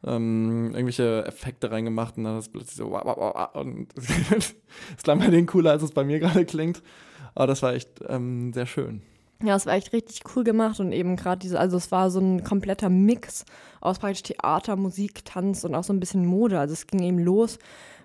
[0.06, 4.56] ähm, irgendwelche Effekte reingemacht und dann das plötzlich so wah, wah, wah, und es
[5.04, 6.82] klang bei denen cooler, als es bei mir gerade klingt.
[7.36, 9.02] Aber das war echt ähm, sehr schön.
[9.44, 12.20] Ja, es war echt richtig cool gemacht und eben gerade diese, also es war so
[12.22, 13.44] ein kompletter Mix
[13.82, 16.58] aus praktisch Theater, Musik, Tanz und auch so ein bisschen Mode.
[16.58, 17.60] Also es ging eben los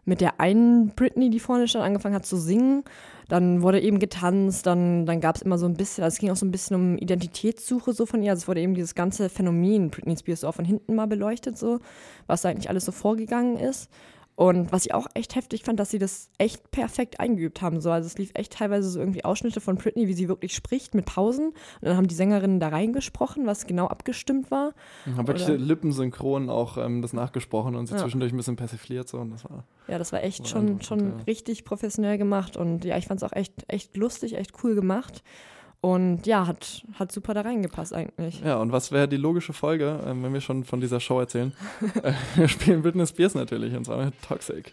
[0.04, 2.82] mit der einen Britney, die vorne schon angefangen hat zu singen.
[3.28, 6.30] Dann wurde eben getanzt, dann, dann gab es immer so ein bisschen, also es ging
[6.30, 8.32] auch so ein bisschen um Identitätssuche so von ihr.
[8.32, 11.56] Also es wurde eben dieses ganze Phänomen Britney Spears so auch von hinten mal beleuchtet,
[11.56, 11.78] so,
[12.26, 13.90] was da eigentlich alles so vorgegangen ist.
[14.38, 17.80] Und was ich auch echt heftig fand, dass sie das echt perfekt eingeübt haben.
[17.80, 17.90] So.
[17.90, 21.06] Also es lief echt teilweise so irgendwie Ausschnitte von Britney, wie sie wirklich spricht, mit
[21.06, 21.46] Pausen.
[21.48, 24.74] Und dann haben die Sängerinnen da reingesprochen, was genau abgestimmt war.
[25.16, 28.00] Haben wirklich lippensynchron auch ähm, das nachgesprochen und sie Ja.
[28.00, 29.08] zwischendurch ein bisschen persifliert.
[29.08, 31.24] So, und das war Ja, das war echt War schon, schon ja.
[31.26, 32.56] richtig professionell gemacht.
[32.56, 35.24] Und ja, ich fand es auch echt, echt lustig, echt cool gemacht.
[35.80, 38.40] Und ja, hat, hat super da reingepasst eigentlich.
[38.40, 41.52] Ja, und was wäre die logische Folge, ähm, wenn wir schon von dieser Show erzählen?
[42.02, 44.72] äh, wir spielen Britney Spears natürlich, und zwar mit Toxic.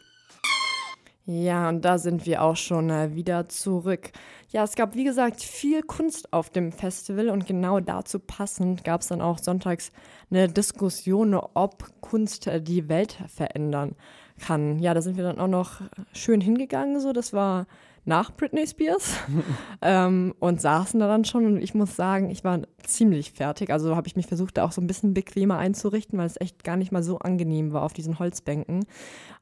[1.28, 4.12] Ja, und da sind wir auch schon äh, wieder zurück.
[4.50, 9.02] Ja, es gab, wie gesagt, viel Kunst auf dem Festival und genau dazu passend gab
[9.02, 9.92] es dann auch sonntags
[10.30, 13.96] eine Diskussion, ob Kunst äh, die Welt verändern
[14.40, 14.80] kann.
[14.80, 15.82] Ja, da sind wir dann auch noch
[16.14, 17.12] schön hingegangen, so.
[17.12, 17.66] Das war
[18.06, 19.16] nach Britney Spears
[19.82, 23.72] ähm, und saßen da dann schon und ich muss sagen, ich war ziemlich fertig.
[23.72, 26.64] Also habe ich mich versucht, da auch so ein bisschen bequemer einzurichten, weil es echt
[26.64, 28.86] gar nicht mal so angenehm war auf diesen Holzbänken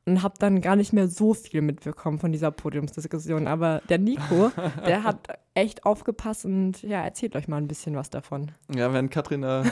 [0.06, 3.48] und habe dann gar nicht mehr so viel mitbekommen von dieser Podiumsdiskussion.
[3.48, 4.52] Aber der Nico,
[4.86, 8.52] der hat echt aufgepasst und ja, erzählt euch mal ein bisschen was davon.
[8.74, 9.64] Ja, während Katrin da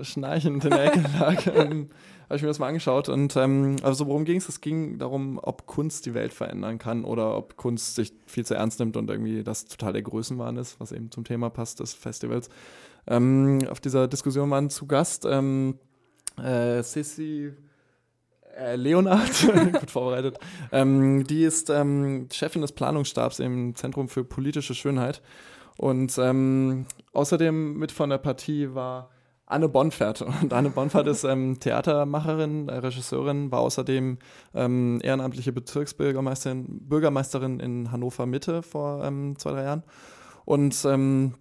[0.00, 1.88] schnarchend in der Ecke lag, ähm,
[2.28, 3.08] habe ich mir das mal angeschaut.
[3.08, 4.48] Und ähm, also worum ging es?
[4.48, 8.54] Es ging darum, ob Kunst die Welt verändern kann oder ob Kunst sich viel zu
[8.54, 11.94] ernst nimmt und irgendwie das total der Größenwahn ist, was eben zum Thema passt des
[11.94, 12.50] Festivals.
[13.06, 15.78] Ähm, auf dieser Diskussion waren zu Gast ähm,
[16.36, 17.52] äh, Sissy
[18.58, 19.48] äh, Leonard,
[19.80, 20.38] gut vorbereitet.
[20.72, 25.22] Ähm, die ist ähm, Chefin des Planungsstabs im Zentrum für politische Schönheit.
[25.78, 29.10] Und ähm, außerdem mit von der Partie war
[29.48, 30.22] Anne Bonfert.
[30.22, 34.18] Und Anne Bonfert ist ähm, Theatermacherin, Regisseurin, war außerdem
[34.54, 39.82] ähm, ehrenamtliche Bezirksbürgermeisterin Bürgermeisterin in Hannover Mitte vor ähm, zwei, drei Jahren.
[40.44, 41.34] Und ähm,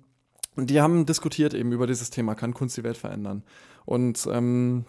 [0.55, 3.43] die haben diskutiert eben über dieses Thema, kann Kunst die Welt verändern?
[3.85, 4.85] Und ähm,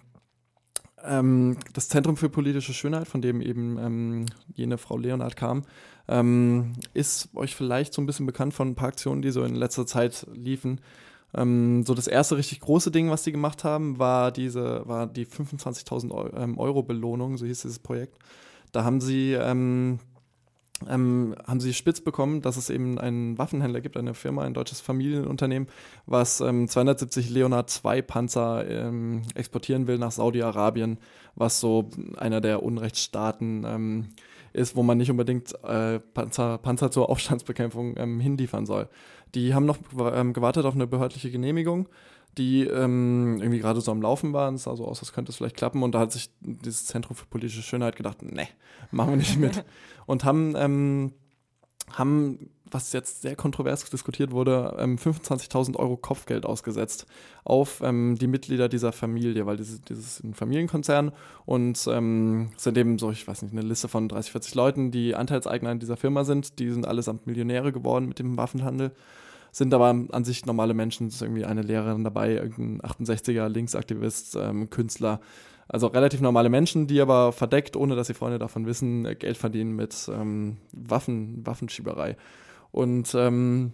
[1.03, 5.65] ähm, das Zentrum für politische Schönheit, von dem eben jene Frau Leonard kam,
[6.95, 9.87] ist euch vielleicht so ein bisschen bekannt von ein paar Aktionen, die so in letzter
[9.87, 10.81] Zeit liefen.
[11.35, 15.27] Ähm, so das erste richtig große Ding, was sie gemacht haben, war diese, war die
[15.27, 18.19] 25.000 Eu ähm, Euro Belohnung, so hieß dieses Projekt.
[18.73, 19.99] Da haben sie ähm,
[20.87, 24.81] ähm, haben sie spitz bekommen, dass es eben einen Waffenhändler gibt, eine Firma, ein deutsches
[24.81, 25.69] Familienunternehmen,
[26.07, 30.99] was ähm, 270 Leonard 2 Panzer ähm, exportieren will nach Saudi-Arabien,
[31.35, 34.09] was so einer der Unrechtsstaaten ähm,
[34.53, 38.89] ist, wo man nicht unbedingt äh, Panzer, Panzer zur Aufstandsbekämpfung ähm, hinliefern soll.
[39.35, 39.79] Die haben noch
[40.13, 41.89] ähm, gewartet auf eine behördliche Genehmigung,
[42.37, 44.53] die ähm, irgendwie gerade so am Laufen war.
[44.53, 45.83] Es sah so aus, als könnte es vielleicht klappen.
[45.83, 48.49] Und da hat sich dieses Zentrum für politische Schönheit gedacht, ne,
[48.91, 49.65] machen wir nicht mit.
[50.07, 51.13] Und haben, ähm,
[51.93, 57.07] haben, was jetzt sehr kontrovers diskutiert wurde, ähm, 25.000 Euro Kopfgeld ausgesetzt
[57.45, 61.13] auf ähm, die Mitglieder dieser Familie, weil dieses, dieses ist ein Familienkonzern
[61.47, 65.15] und ähm, sind eben so, ich weiß nicht, eine Liste von 30, 40 Leuten, die
[65.15, 66.59] Anteilseigner in dieser Firma sind.
[66.59, 68.93] Die sind allesamt Millionäre geworden mit dem Waffenhandel
[69.51, 71.09] sind aber an sich normale Menschen.
[71.09, 75.21] Es ist irgendwie eine Lehrerin dabei, irgendein 68er Linksaktivist, ähm, Künstler.
[75.69, 79.77] Also relativ normale Menschen, die aber verdeckt, ohne dass die Freunde davon wissen, Geld verdienen
[79.77, 82.17] mit ähm, Waffen, Waffenschieberei.
[82.71, 83.73] Und ähm,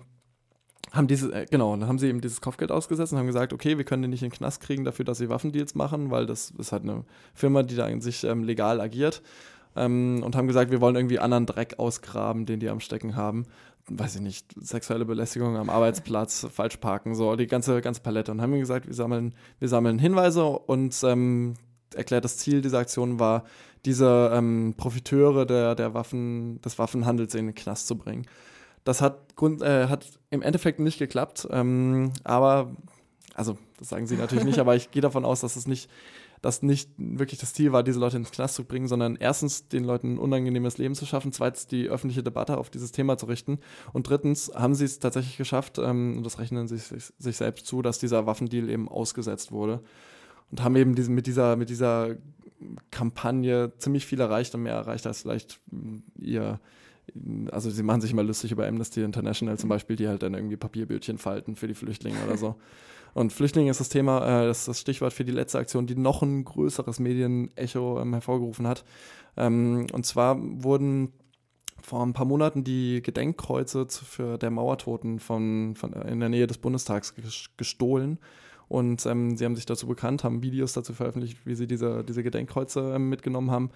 [0.93, 3.77] haben diese, äh, genau, dann haben sie eben dieses Kopfgeld ausgesetzt und haben gesagt, okay,
[3.77, 6.53] wir können die nicht in den Knast kriegen dafür, dass sie Waffendeals machen, weil das
[6.59, 9.23] ist halt eine Firma, die da in sich ähm, legal agiert.
[9.77, 13.47] Ähm, und haben gesagt, wir wollen irgendwie anderen Dreck ausgraben, den die am Stecken haben
[13.89, 18.33] weiß ich nicht, sexuelle Belästigung am Arbeitsplatz, falsch parken, so die ganze, ganze Palette.
[18.33, 21.55] Und haben gesagt, wir sammeln, wir sammeln Hinweise und ähm,
[21.95, 23.45] erklärt, das Ziel dieser Aktion war,
[23.85, 28.27] diese ähm, Profiteure der, der Waffen, des Waffenhandels in den Knast zu bringen.
[28.85, 32.77] Das hat, Grund, äh, hat im Endeffekt nicht geklappt, ähm, aber,
[33.35, 35.91] also das sagen sie natürlich nicht, aber ich gehe davon aus, dass es nicht
[36.45, 39.83] das nicht wirklich das Ziel war, diese Leute ins Knast zu bringen, sondern erstens den
[39.83, 43.61] Leuten ein unangenehmes Leben zu schaffen, zweitens die öffentliche Debatte auf dieses Thema zu richten
[43.95, 47.67] und drittens haben sie es tatsächlich geschafft, ähm, und das rechnen sie sich, sich selbst
[47.67, 49.81] zu, dass dieser Waffendeal eben ausgesetzt wurde
[50.51, 52.17] und haben eben diesen, mit, dieser, mit dieser
[52.91, 55.61] Kampagne ziemlich viel erreicht und mehr erreicht als vielleicht
[56.19, 56.61] ihr,
[57.51, 60.57] also sie machen sich immer lustig über Amnesty International zum Beispiel, die halt dann irgendwie
[60.57, 62.57] Papierbildchen falten für die Flüchtlinge oder so.
[63.13, 65.95] Und Flüchtlinge ist das Thema, äh, das ist das Stichwort für die letzte Aktion, die
[65.95, 68.85] noch ein größeres Medienecho ähm, hervorgerufen hat.
[69.37, 71.13] Ähm, und zwar wurden
[71.81, 76.59] vor ein paar Monaten die Gedenkkreuze für der Mauertoten von, von, in der Nähe des
[76.59, 77.15] Bundestags
[77.57, 78.19] gestohlen.
[78.69, 82.23] Und ähm, sie haben sich dazu bekannt, haben Videos dazu veröffentlicht, wie sie diese, diese
[82.23, 83.71] Gedenkkreuze ähm, mitgenommen haben.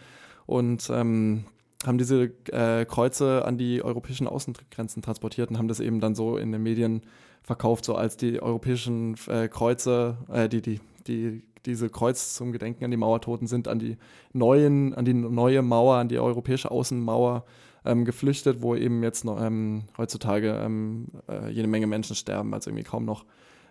[0.47, 1.45] Und ähm,
[1.87, 6.37] haben diese äh, Kreuze an die europäischen Außengrenzen transportiert und haben das eben dann so
[6.37, 7.03] in den Medien
[7.43, 12.85] verkauft, so als die europäischen äh, Kreuze, äh, die, die, die, diese Kreuz zum Gedenken
[12.85, 13.97] an die Mauertoten sind, an die
[14.33, 17.45] neuen, an die neue Mauer, an die europäische Außenmauer
[17.85, 22.71] ähm, geflüchtet, wo eben jetzt noch ähm, heutzutage ähm, äh, jede Menge Menschen sterben, also
[22.71, 23.25] irgendwie kaum noch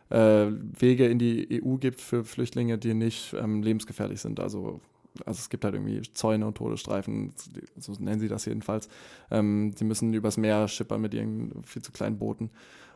[0.10, 0.48] äh,
[0.80, 4.40] Wege in die EU gibt für Flüchtlinge, die nicht ähm, lebensgefährlich sind.
[4.40, 4.80] Also
[5.26, 7.34] also es gibt halt irgendwie Zäune und Todesstreifen,
[7.78, 8.90] so nennen sie das jedenfalls.
[9.32, 12.52] Ähm, die müssen übers Meer schippern mit ihren viel zu kleinen Booten.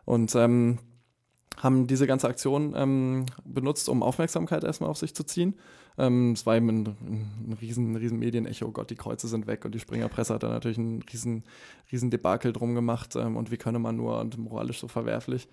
[0.06, 0.80] Und ähm,
[1.58, 5.56] haben diese ganze Aktion ähm, benutzt, um Aufmerksamkeit erstmal auf sich zu ziehen.
[5.98, 9.66] Ähm, es war eben ein, ein, riesen, riesen Medienecho, oh Gott, die Kreuze sind weg
[9.66, 11.44] und die Springerpresse hat da natürlich ein riesen,
[11.92, 15.48] riesen Debakel drum gemacht ähm, und wie könne man nur und moralisch so verwerflich.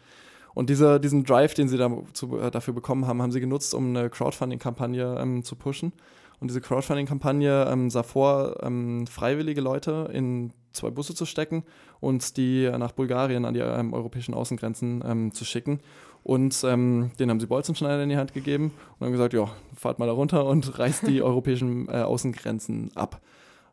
[0.54, 3.74] Und diese, diesen Drive, den sie da zu, äh, dafür bekommen haben, haben sie genutzt,
[3.74, 5.92] um eine Crowdfunding-Kampagne ähm, zu pushen.
[6.40, 11.64] Und diese Crowdfunding-Kampagne ähm, sah vor, ähm, freiwillige Leute in zwei Busse zu stecken
[12.00, 15.80] und die nach Bulgarien an die ähm, europäischen Außengrenzen ähm, zu schicken.
[16.22, 19.98] Und ähm, denen haben sie Bolzenschneider in die Hand gegeben und haben gesagt, ja, fahrt
[19.98, 23.20] mal da runter und reißt die europäischen äh, Außengrenzen ab.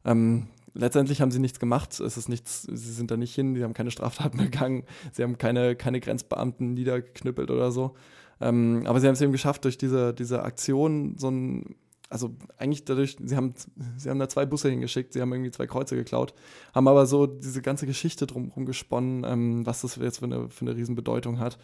[0.05, 1.99] Ähm, letztendlich haben sie nichts gemacht.
[1.99, 5.37] Es ist nichts, sie sind da nicht hin, sie haben keine Straftaten begangen, sie haben
[5.37, 7.95] keine, keine Grenzbeamten niedergeknüppelt oder so.
[8.41, 11.75] Ähm, aber sie haben es eben geschafft, durch diese, diese Aktion so ein
[12.09, 13.53] also eigentlich dadurch, sie haben,
[13.97, 16.33] sie haben da zwei Busse hingeschickt, sie haben irgendwie zwei Kreuze geklaut,
[16.73, 20.65] haben aber so diese ganze Geschichte drumherum gesponnen, ähm, was das jetzt für eine, für
[20.65, 21.57] eine Riesenbedeutung hat.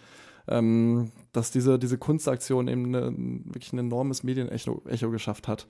[0.48, 3.14] Ähm, dass diese, diese Kunstaktion eben eine,
[3.46, 5.68] wirklich ein enormes Medienecho Echo geschafft hat.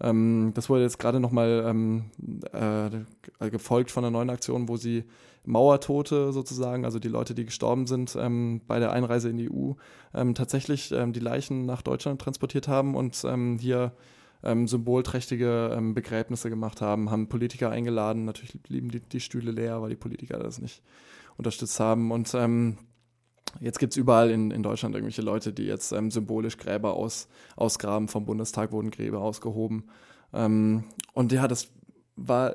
[0.00, 2.04] Ähm, das wurde jetzt gerade nochmal ähm,
[2.52, 5.04] äh, gefolgt von einer neuen Aktion, wo sie
[5.44, 9.72] Mauertote sozusagen, also die Leute, die gestorben sind ähm, bei der Einreise in die EU,
[10.14, 13.92] ähm, tatsächlich ähm, die Leichen nach Deutschland transportiert haben und ähm, hier
[14.44, 18.24] symbolträchtige Begräbnisse gemacht haben, haben Politiker eingeladen.
[18.24, 20.82] Natürlich blieben die, die, Stühle leer, weil die Politiker das nicht
[21.36, 22.10] unterstützt haben.
[22.10, 22.34] Und
[23.60, 28.08] jetzt gibt es überall in, in Deutschland irgendwelche Leute, die jetzt symbolisch Gräber aus, ausgraben.
[28.08, 29.84] Vom Bundestag wurden Gräber ausgehoben.
[30.32, 31.68] und ja, das
[32.16, 32.54] war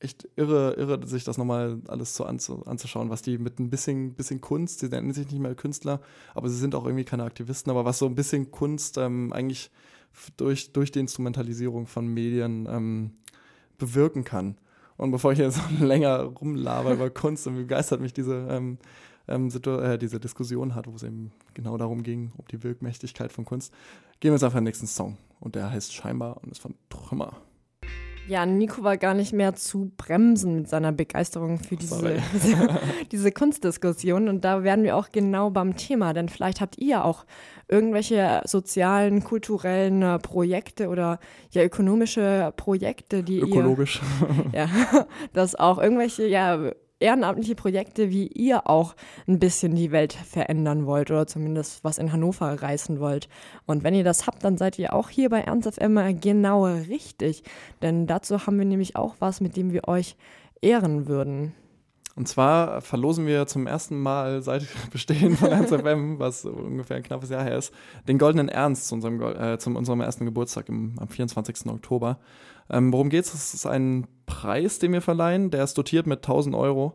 [0.00, 4.14] echt irre, irre, sich das nochmal alles so anzu, anzuschauen, was die mit ein bisschen,
[4.14, 6.00] bisschen Kunst, sie nennen sich nicht mehr Künstler,
[6.34, 9.70] aber sie sind auch irgendwie keine Aktivisten, aber was so ein bisschen Kunst ähm, eigentlich
[10.38, 13.12] durch, durch die Instrumentalisierung von Medien ähm,
[13.78, 14.56] bewirken kann.
[14.96, 18.78] Und bevor ich jetzt länger rumlaber über Kunst und begeistert mich diese, ähm,
[19.30, 23.44] ähm, äh, diese Diskussion hat, wo es eben genau darum ging, um die Wirkmächtigkeit von
[23.44, 23.72] Kunst,
[24.20, 25.16] gehen wir jetzt einfach in den nächsten Song.
[25.40, 27.36] Und der heißt Scheinbar und ist von Trümmer.
[28.30, 33.32] Ja, Nico war gar nicht mehr zu bremsen mit seiner Begeisterung für diese, diese, diese,
[33.32, 34.28] Kunstdiskussion.
[34.28, 37.24] Und da werden wir auch genau beim Thema, denn vielleicht habt ihr auch
[37.66, 41.18] irgendwelche sozialen, kulturellen äh, Projekte oder
[41.50, 44.00] ja ökonomische Projekte, die Ökologisch.
[44.52, 44.52] ihr.
[44.60, 46.70] Ja, dass auch irgendwelche, ja,
[47.00, 48.94] ehrenamtliche Projekte, wie ihr auch
[49.26, 53.28] ein bisschen die Welt verändern wollt oder zumindest was in Hannover reißen wollt.
[53.66, 57.42] Und wenn ihr das habt, dann seid ihr auch hier bei Ernst FM genau richtig.
[57.82, 60.16] Denn dazu haben wir nämlich auch was, mit dem wir euch
[60.62, 61.54] ehren würden.
[62.16, 67.02] Und zwar verlosen wir zum ersten Mal seit Bestehen von Ernst FM, was ungefähr ein
[67.02, 67.72] knappes Jahr her ist,
[68.08, 71.66] den Goldenen Ernst zu unserem, äh, zu unserem ersten Geburtstag im, am 24.
[71.66, 72.18] Oktober.
[72.70, 73.34] Ähm, worum geht es?
[73.34, 76.94] Es ist ein Preis, den wir verleihen, der ist dotiert mit 1000 Euro,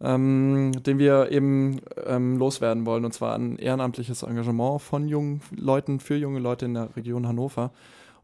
[0.00, 3.04] ähm, den wir eben ähm, loswerden wollen.
[3.04, 7.72] Und zwar ein ehrenamtliches Engagement von jungen Leuten für junge Leute in der Region Hannover.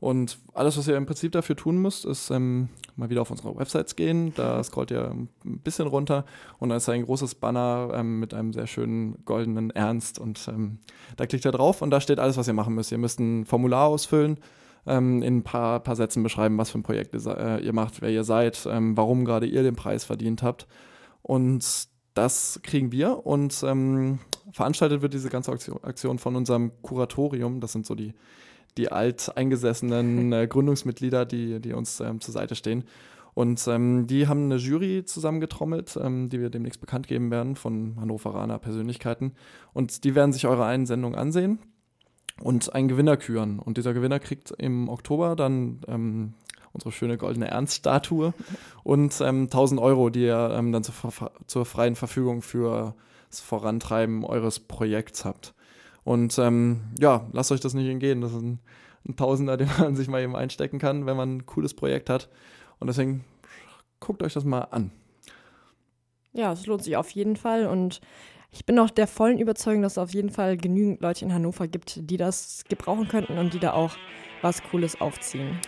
[0.03, 3.57] Und alles, was ihr im Prinzip dafür tun müsst, ist ähm, mal wieder auf unsere
[3.57, 4.35] Websites gehen.
[4.35, 5.29] Da scrollt ihr ein
[5.61, 6.25] bisschen runter
[6.59, 10.19] und da ist ein großes Banner ähm, mit einem sehr schönen goldenen Ernst.
[10.19, 10.79] Und ähm,
[11.17, 12.91] da klickt ihr drauf und da steht alles, was ihr machen müsst.
[12.91, 14.39] Ihr müsst ein Formular ausfüllen,
[14.87, 18.03] ähm, in ein paar, paar Sätzen beschreiben, was für ein Projekt ihr, äh, ihr macht,
[18.03, 20.67] wer ihr seid, ähm, warum gerade ihr den Preis verdient habt.
[21.23, 24.19] Und das kriegen wir und ähm,
[24.53, 27.61] veranstaltet wird diese ganze Aktion von unserem Kuratorium.
[27.61, 28.13] Das sind so die
[28.79, 32.85] die alteingesessenen äh, Gründungsmitglieder, die, die uns ähm, zur Seite stehen.
[33.35, 37.97] Und ähm, die haben eine Jury zusammengetrommelt, ähm, die wir demnächst bekannt geben werden von
[37.99, 39.33] Hannoveraner Persönlichkeiten.
[39.73, 41.59] Und die werden sich eure Einsendung ansehen
[42.43, 43.59] und einen Gewinner küren.
[43.59, 46.35] Und dieser Gewinner kriegt im Oktober dann ähm,
[46.73, 48.33] unsere schöne goldene Ernststatue
[48.83, 50.95] und ähm, 1000 Euro, die ihr ähm, dann zur,
[51.47, 52.95] zur, freien Verfügung für
[53.31, 55.55] das Vorantreiben eures Projekts habt.
[56.05, 58.21] Und ähm, ja, lasst euch das nicht entgehen.
[58.21, 58.59] Das ist ein,
[59.07, 62.29] ein Tausender, den man sich mal eben einstecken kann, wenn man ein cooles Projekt hat.
[62.79, 63.25] Und deswegen
[64.01, 64.91] guckt euch das mal an.
[66.33, 68.01] Ja, es lohnt sich auf jeden Fall und
[68.53, 71.67] ich bin auch der vollen Überzeugung, dass es auf jeden Fall genügend Leute in Hannover
[71.69, 73.97] gibt, die das gebrauchen könnten und die da auch
[74.43, 75.59] was Cooles aufziehen.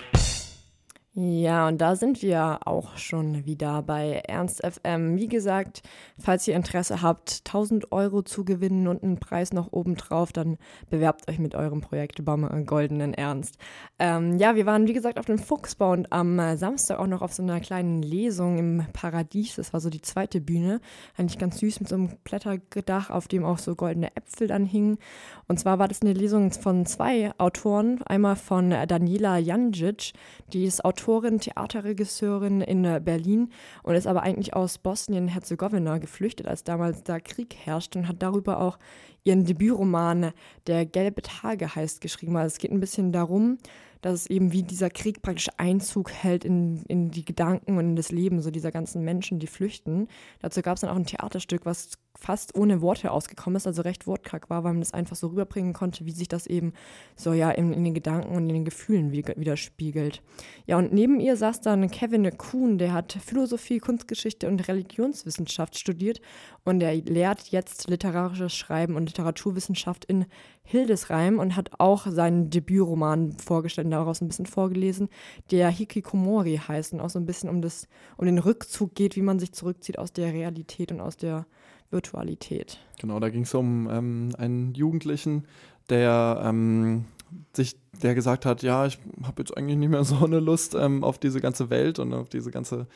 [1.17, 5.17] Ja, und da sind wir auch schon wieder bei Ernst FM.
[5.17, 5.83] Wie gesagt,
[6.19, 10.59] falls ihr Interesse habt, 1000 Euro zu gewinnen und einen Preis noch oben drauf, dann
[10.91, 13.59] bewerbt euch mit eurem Projekt beim Goldenen Ernst.
[14.01, 17.33] Ähm, ja, wir waren wie gesagt auf dem Fuchsbau und am Samstag auch noch auf
[17.33, 19.55] so einer kleinen Lesung im Paradies.
[19.55, 20.81] Das war so die zweite Bühne.
[21.17, 24.99] Eigentlich ganz süß mit so einem Blätterdach, auf dem auch so goldene Äpfel dann hingen.
[25.47, 28.03] Und zwar war das eine Lesung von zwei Autoren.
[28.03, 30.13] Einmal von Daniela Janjic,
[30.53, 33.51] die ist Autorin Autorin, Theaterregisseurin in Berlin
[33.83, 38.59] und ist aber eigentlich aus Bosnien-Herzegowina geflüchtet, als damals da Krieg herrscht und hat darüber
[38.59, 38.79] auch
[39.23, 40.33] ihren Debütroman
[40.67, 42.39] Der gelbe Tage heißt geschrieben.
[42.39, 43.59] Also es geht ein bisschen darum,
[44.01, 47.97] dass es eben wie dieser Krieg praktisch Einzug hält in, in die Gedanken und in
[47.97, 50.09] das Leben so dieser ganzen Menschen, die flüchten.
[50.41, 54.07] Dazu gab es dann auch ein Theaterstück, was fast ohne Worte ausgekommen ist, also recht
[54.07, 56.73] wortkarg war, weil man das einfach so rüberbringen konnte, wie sich das eben
[57.17, 60.23] so ja in, in den Gedanken und in den Gefühlen widerspiegelt.
[60.67, 66.21] Ja, und neben ihr saß dann Kevin Kuhn, der hat Philosophie, Kunstgeschichte und Religionswissenschaft studiert
[66.65, 70.27] und er lehrt jetzt literarisches Schreiben und Literaturwissenschaft in
[70.63, 75.09] Hildesheim und hat auch seinen Debütroman vorgestellt, daraus ein bisschen vorgelesen,
[75.51, 77.87] der Hikikomori heißt und auch so ein bisschen um, das,
[78.17, 81.47] um den Rückzug geht, wie man sich zurückzieht aus der Realität und aus der
[81.95, 82.79] Virtualität.
[83.01, 85.47] Genau, da ging es um ähm, einen Jugendlichen,
[85.89, 87.07] der ähm,
[87.53, 91.05] sich, der gesagt hat, ja, ich habe jetzt eigentlich nicht mehr so eine Lust ähm,
[91.05, 92.87] auf diese ganze Welt und auf diese ganze,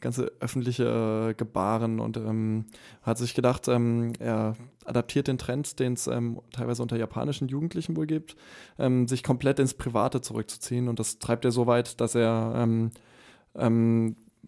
[0.00, 2.66] ganze öffentliche äh, Gebaren und ähm,
[3.02, 7.96] hat sich gedacht, ähm, er adaptiert den Trend, den es ähm, teilweise unter japanischen Jugendlichen
[7.96, 8.36] wohl gibt,
[8.78, 12.90] ähm, sich komplett ins Private zurückzuziehen und das treibt er so weit, dass er ähm,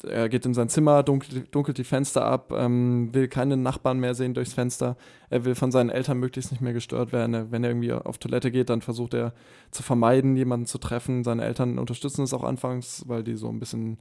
[0.02, 4.14] er geht in sein Zimmer, dunkelt, dunkelt die Fenster ab, ähm, will keine Nachbarn mehr
[4.14, 4.96] sehen durchs Fenster.
[5.30, 7.52] Er will von seinen Eltern möglichst nicht mehr gestört werden.
[7.52, 9.32] Wenn er irgendwie auf Toilette geht, dann versucht er
[9.70, 11.22] zu vermeiden, jemanden zu treffen.
[11.22, 13.98] Seine Eltern unterstützen es auch anfangs, weil die so ein bisschen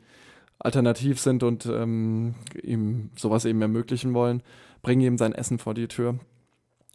[0.60, 4.42] alternativ sind und ähm, ihm sowas eben ermöglichen wollen.
[4.82, 6.18] Bringen ihm sein Essen vor die Tür.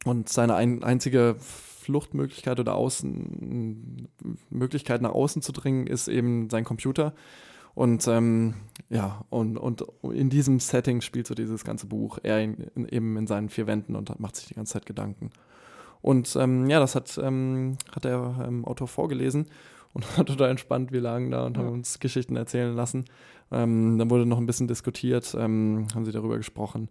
[0.05, 4.09] Und seine ein, einzige Fluchtmöglichkeit oder Außen,
[4.51, 7.15] Möglichkeit nach außen zu dringen, ist eben sein Computer.
[7.75, 8.55] Und ähm,
[8.91, 12.19] ja, und, und in diesem Setting spielt so dieses ganze Buch.
[12.23, 15.31] Er in, in, eben in seinen vier Wänden und macht sich die ganze Zeit Gedanken.
[16.01, 19.47] Und ähm, ja, das hat, ähm, hat der ähm, Autor vorgelesen
[19.93, 20.93] und war total entspannt.
[20.93, 21.63] Wir lagen da und ja.
[21.63, 23.05] haben uns Geschichten erzählen lassen.
[23.51, 26.89] Ähm, dann wurde noch ein bisschen diskutiert, ähm, haben sie darüber gesprochen,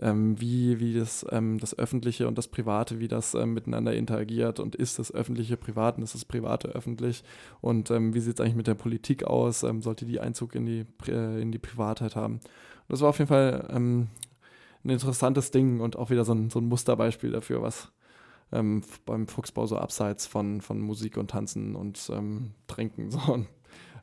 [0.00, 4.60] ähm, wie, wie das, ähm, das Öffentliche und das Private, wie das ähm, miteinander interagiert
[4.60, 7.24] und ist das Öffentliche privat und ist das Private öffentlich
[7.60, 10.66] und ähm, wie sieht es eigentlich mit der Politik aus, ähm, sollte die Einzug in
[10.66, 12.34] die, äh, in die Privatheit haben.
[12.34, 12.42] Und
[12.88, 14.08] das war auf jeden Fall ähm,
[14.84, 17.92] ein interessantes Ding und auch wieder so ein, so ein Musterbeispiel dafür, was
[18.50, 22.10] beim Fuchsbau so abseits von, von Musik und Tanzen und
[22.66, 23.44] Trinken so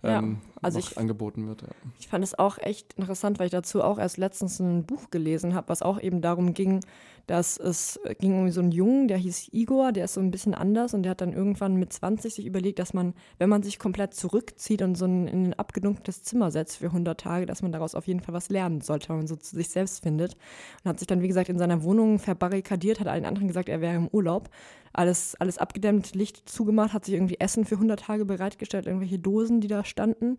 [0.06, 1.64] und ja, ähm, also ich, angeboten wird.
[1.64, 1.68] Ja.
[2.00, 5.56] Ich fand es auch echt interessant, weil ich dazu auch erst letztens ein Buch gelesen
[5.56, 6.82] habe, was auch eben darum ging,
[7.28, 10.54] dass es ging um so einen Jungen, der hieß Igor, der ist so ein bisschen
[10.54, 13.80] anders und der hat dann irgendwann mit 20 sich überlegt, dass man, wenn man sich
[13.80, 17.72] komplett zurückzieht und so ein, in ein abgedunkeltes Zimmer setzt für 100 Tage, dass man
[17.72, 20.36] daraus auf jeden Fall was lernen sollte, wenn man so zu sich selbst findet.
[20.84, 23.82] Und hat sich dann, wie gesagt, in seiner Wohnung verbarrikadiert, hat allen anderen gesagt, er
[23.82, 24.50] wäre im Urlaub
[24.98, 29.62] alles, alles abgedämmt, Licht zugemacht, hat sich irgendwie Essen für 100 Tage bereitgestellt, irgendwelche Dosen,
[29.62, 30.38] die da standen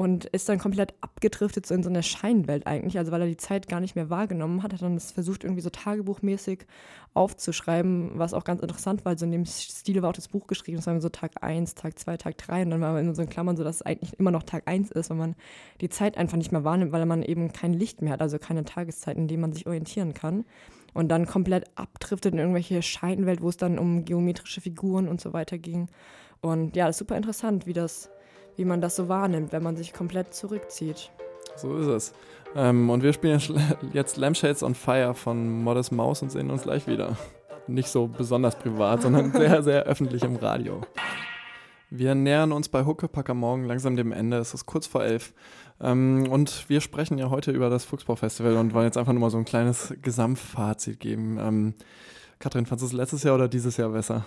[0.00, 3.36] und ist dann komplett abgedriftet so in so eine Scheinwelt eigentlich, also weil er die
[3.36, 6.60] Zeit gar nicht mehr wahrgenommen hat, hat dann das versucht irgendwie so tagebuchmäßig
[7.12, 10.78] aufzuschreiben, was auch ganz interessant war, also in dem Stil war auch das Buch geschrieben,
[10.78, 13.26] das war so Tag 1, Tag 2, Tag 3 und dann war man in so
[13.26, 15.34] Klammern so, dass es eigentlich immer noch Tag 1 ist, weil man
[15.82, 18.64] die Zeit einfach nicht mehr wahrnimmt, weil man eben kein Licht mehr hat, also keine
[18.64, 20.46] Tageszeit, in der man sich orientieren kann
[20.94, 25.32] und dann komplett abdriftet in irgendwelche Scheinwelt, wo es dann um geometrische Figuren und so
[25.32, 25.88] weiter ging
[26.40, 28.10] und ja, das ist super interessant, wie das
[28.56, 31.10] wie man das so wahrnimmt, wenn man sich komplett zurückzieht.
[31.56, 32.12] So ist es.
[32.54, 33.40] Ähm, und wir spielen
[33.92, 37.16] jetzt Lampshades on Fire von Modest Mouse und sehen uns gleich wieder.
[37.66, 40.82] Nicht so besonders privat, sondern sehr, sehr öffentlich im Radio.
[41.88, 44.36] Wir nähern uns bei Huckepacker morgen langsam dem Ende.
[44.36, 45.32] Es ist kurz vor elf.
[45.80, 49.30] Ähm, und wir sprechen ja heute über das Fuchsbau-Festival und wollen jetzt einfach nur mal
[49.30, 51.38] so ein kleines Gesamtfazit geben.
[51.40, 51.74] Ähm,
[52.38, 54.24] Katrin, fandest du es letztes Jahr oder dieses Jahr besser?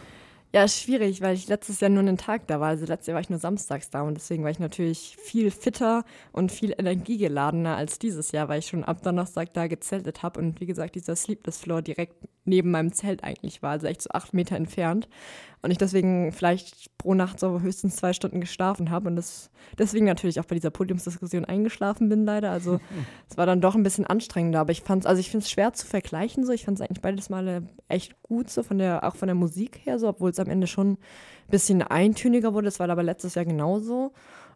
[0.55, 2.67] Ja, schwierig, weil ich letztes Jahr nur einen Tag da war.
[2.69, 6.05] Also letztes Jahr war ich nur samstags da und deswegen war ich natürlich viel fitter
[6.31, 10.61] und viel energiegeladener als dieses Jahr, weil ich schon ab Donnerstag da gezeltet habe und
[10.61, 12.13] wie gesagt, dieser Sleepless Floor direkt
[12.45, 15.07] neben meinem Zelt eigentlich war, also echt so acht Meter entfernt.
[15.61, 20.05] Und ich deswegen vielleicht pro Nacht so höchstens zwei Stunden geschlafen habe und das, deswegen
[20.05, 22.51] natürlich auch bei dieser Podiumsdiskussion eingeschlafen bin leider.
[22.51, 22.81] Also
[23.29, 25.71] es war dann doch ein bisschen anstrengender, aber ich fand also ich finde es schwer
[25.71, 26.51] zu vergleichen so.
[26.51, 29.79] Ich fand es eigentlich beides Male echt gut so von der, auch von der Musik
[29.85, 30.97] her so, obwohl es am Ende schon ein
[31.49, 32.65] bisschen eintöniger wurde.
[32.65, 34.11] Das war aber letztes Jahr genauso.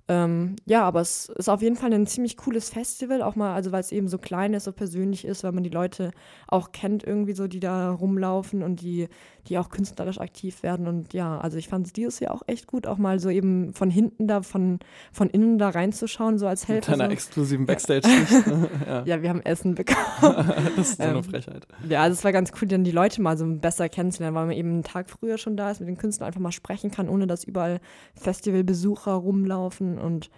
[0.10, 3.74] Ähm, ja, aber es ist auf jeden Fall ein ziemlich cooles Festival, auch mal, also
[3.74, 6.12] weil es eben so klein ist, so persönlich ist, weil man die Leute
[6.48, 9.10] auch kennt irgendwie so, die da rumlaufen und die,
[9.48, 10.88] die auch künstlerisch aktiv werden.
[10.88, 13.74] Und ja, also ich fand es dieses Jahr auch echt gut, auch mal so eben
[13.74, 14.80] von hinten da, von,
[15.12, 16.92] von innen da reinzuschauen, so als Helfer.
[16.92, 17.14] Mit einer so.
[17.14, 18.08] exklusiven Backstage.
[18.88, 19.04] ja.
[19.06, 19.98] Ja, wir haben Essen bekommen.
[20.78, 21.68] das ist so eine Ähm, Frechheit.
[21.90, 24.56] Ja, also es war ganz cool, dann die Leute mal so besser kennenzulernen, weil man
[24.56, 27.28] eben einen Tag früher schon da ist, mit den Künstlern einfach mal sprechen kann, ohne
[27.28, 27.80] dass überall
[28.16, 30.30] Festivalbesucher rumlaufen und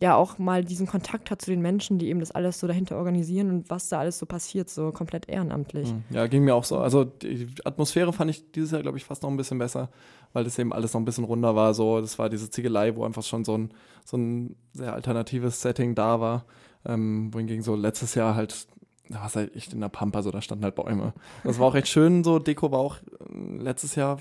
[0.00, 2.96] ja auch mal diesen Kontakt hat zu den Menschen, die eben das alles so dahinter
[2.96, 5.88] organisieren und was da alles so passiert, so komplett ehrenamtlich.
[5.90, 6.78] Hm, Ja, ging mir auch so.
[6.78, 9.88] Also die Atmosphäre fand ich dieses Jahr, glaube ich, fast noch ein bisschen besser,
[10.32, 11.74] weil das eben alles noch ein bisschen runder war.
[11.74, 13.70] So, das war diese Ziegelei, wo einfach schon so ein,
[14.04, 16.44] so ein sehr alternatives Setting da war.
[16.84, 18.66] Ähm, wohingegen so letztes Jahr halt,
[19.08, 21.14] da war es halt echt in der Pampa, so da standen halt Bäume.
[21.44, 24.18] Das war auch echt schön, so Deko war auch äh, letztes Jahr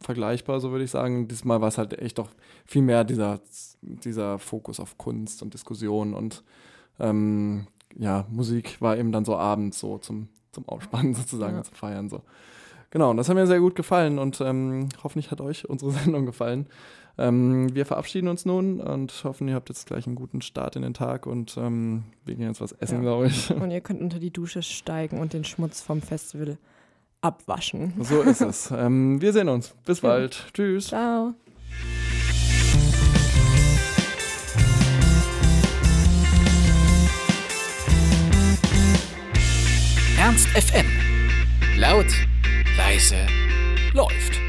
[0.00, 1.28] vergleichbar, so würde ich sagen.
[1.28, 2.30] Diesmal war es halt echt doch
[2.66, 3.40] viel mehr dieser,
[3.82, 6.42] dieser Fokus auf Kunst und Diskussion und
[7.00, 7.66] ähm,
[7.98, 11.62] ja, Musik war eben dann so abends so zum, zum Ausspannen sozusagen, Ja.
[11.62, 12.22] zum Feiern so.
[12.90, 16.24] Genau, und das hat mir sehr gut gefallen und ähm, hoffentlich hat euch unsere Sendung
[16.26, 16.66] gefallen.
[17.18, 20.82] Ähm, wir verabschieden uns nun und hoffen, ihr habt jetzt gleich einen guten Start in
[20.82, 23.00] den Tag und ähm, wir gehen jetzt was essen, Ja.
[23.00, 23.50] glaube ich.
[23.50, 26.58] Und ihr könnt unter die Dusche steigen und den Schmutz vom Festival
[27.20, 27.92] abwaschen.
[28.02, 28.70] So ist es.
[28.70, 29.74] Ähm, wir sehen uns.
[29.84, 30.46] Bis bald.
[30.52, 30.88] Tschüss.
[30.88, 31.34] Ciao.
[40.18, 40.86] Ernst FM.
[41.78, 42.06] Laut,
[42.76, 43.26] leise,
[43.92, 44.45] läuft.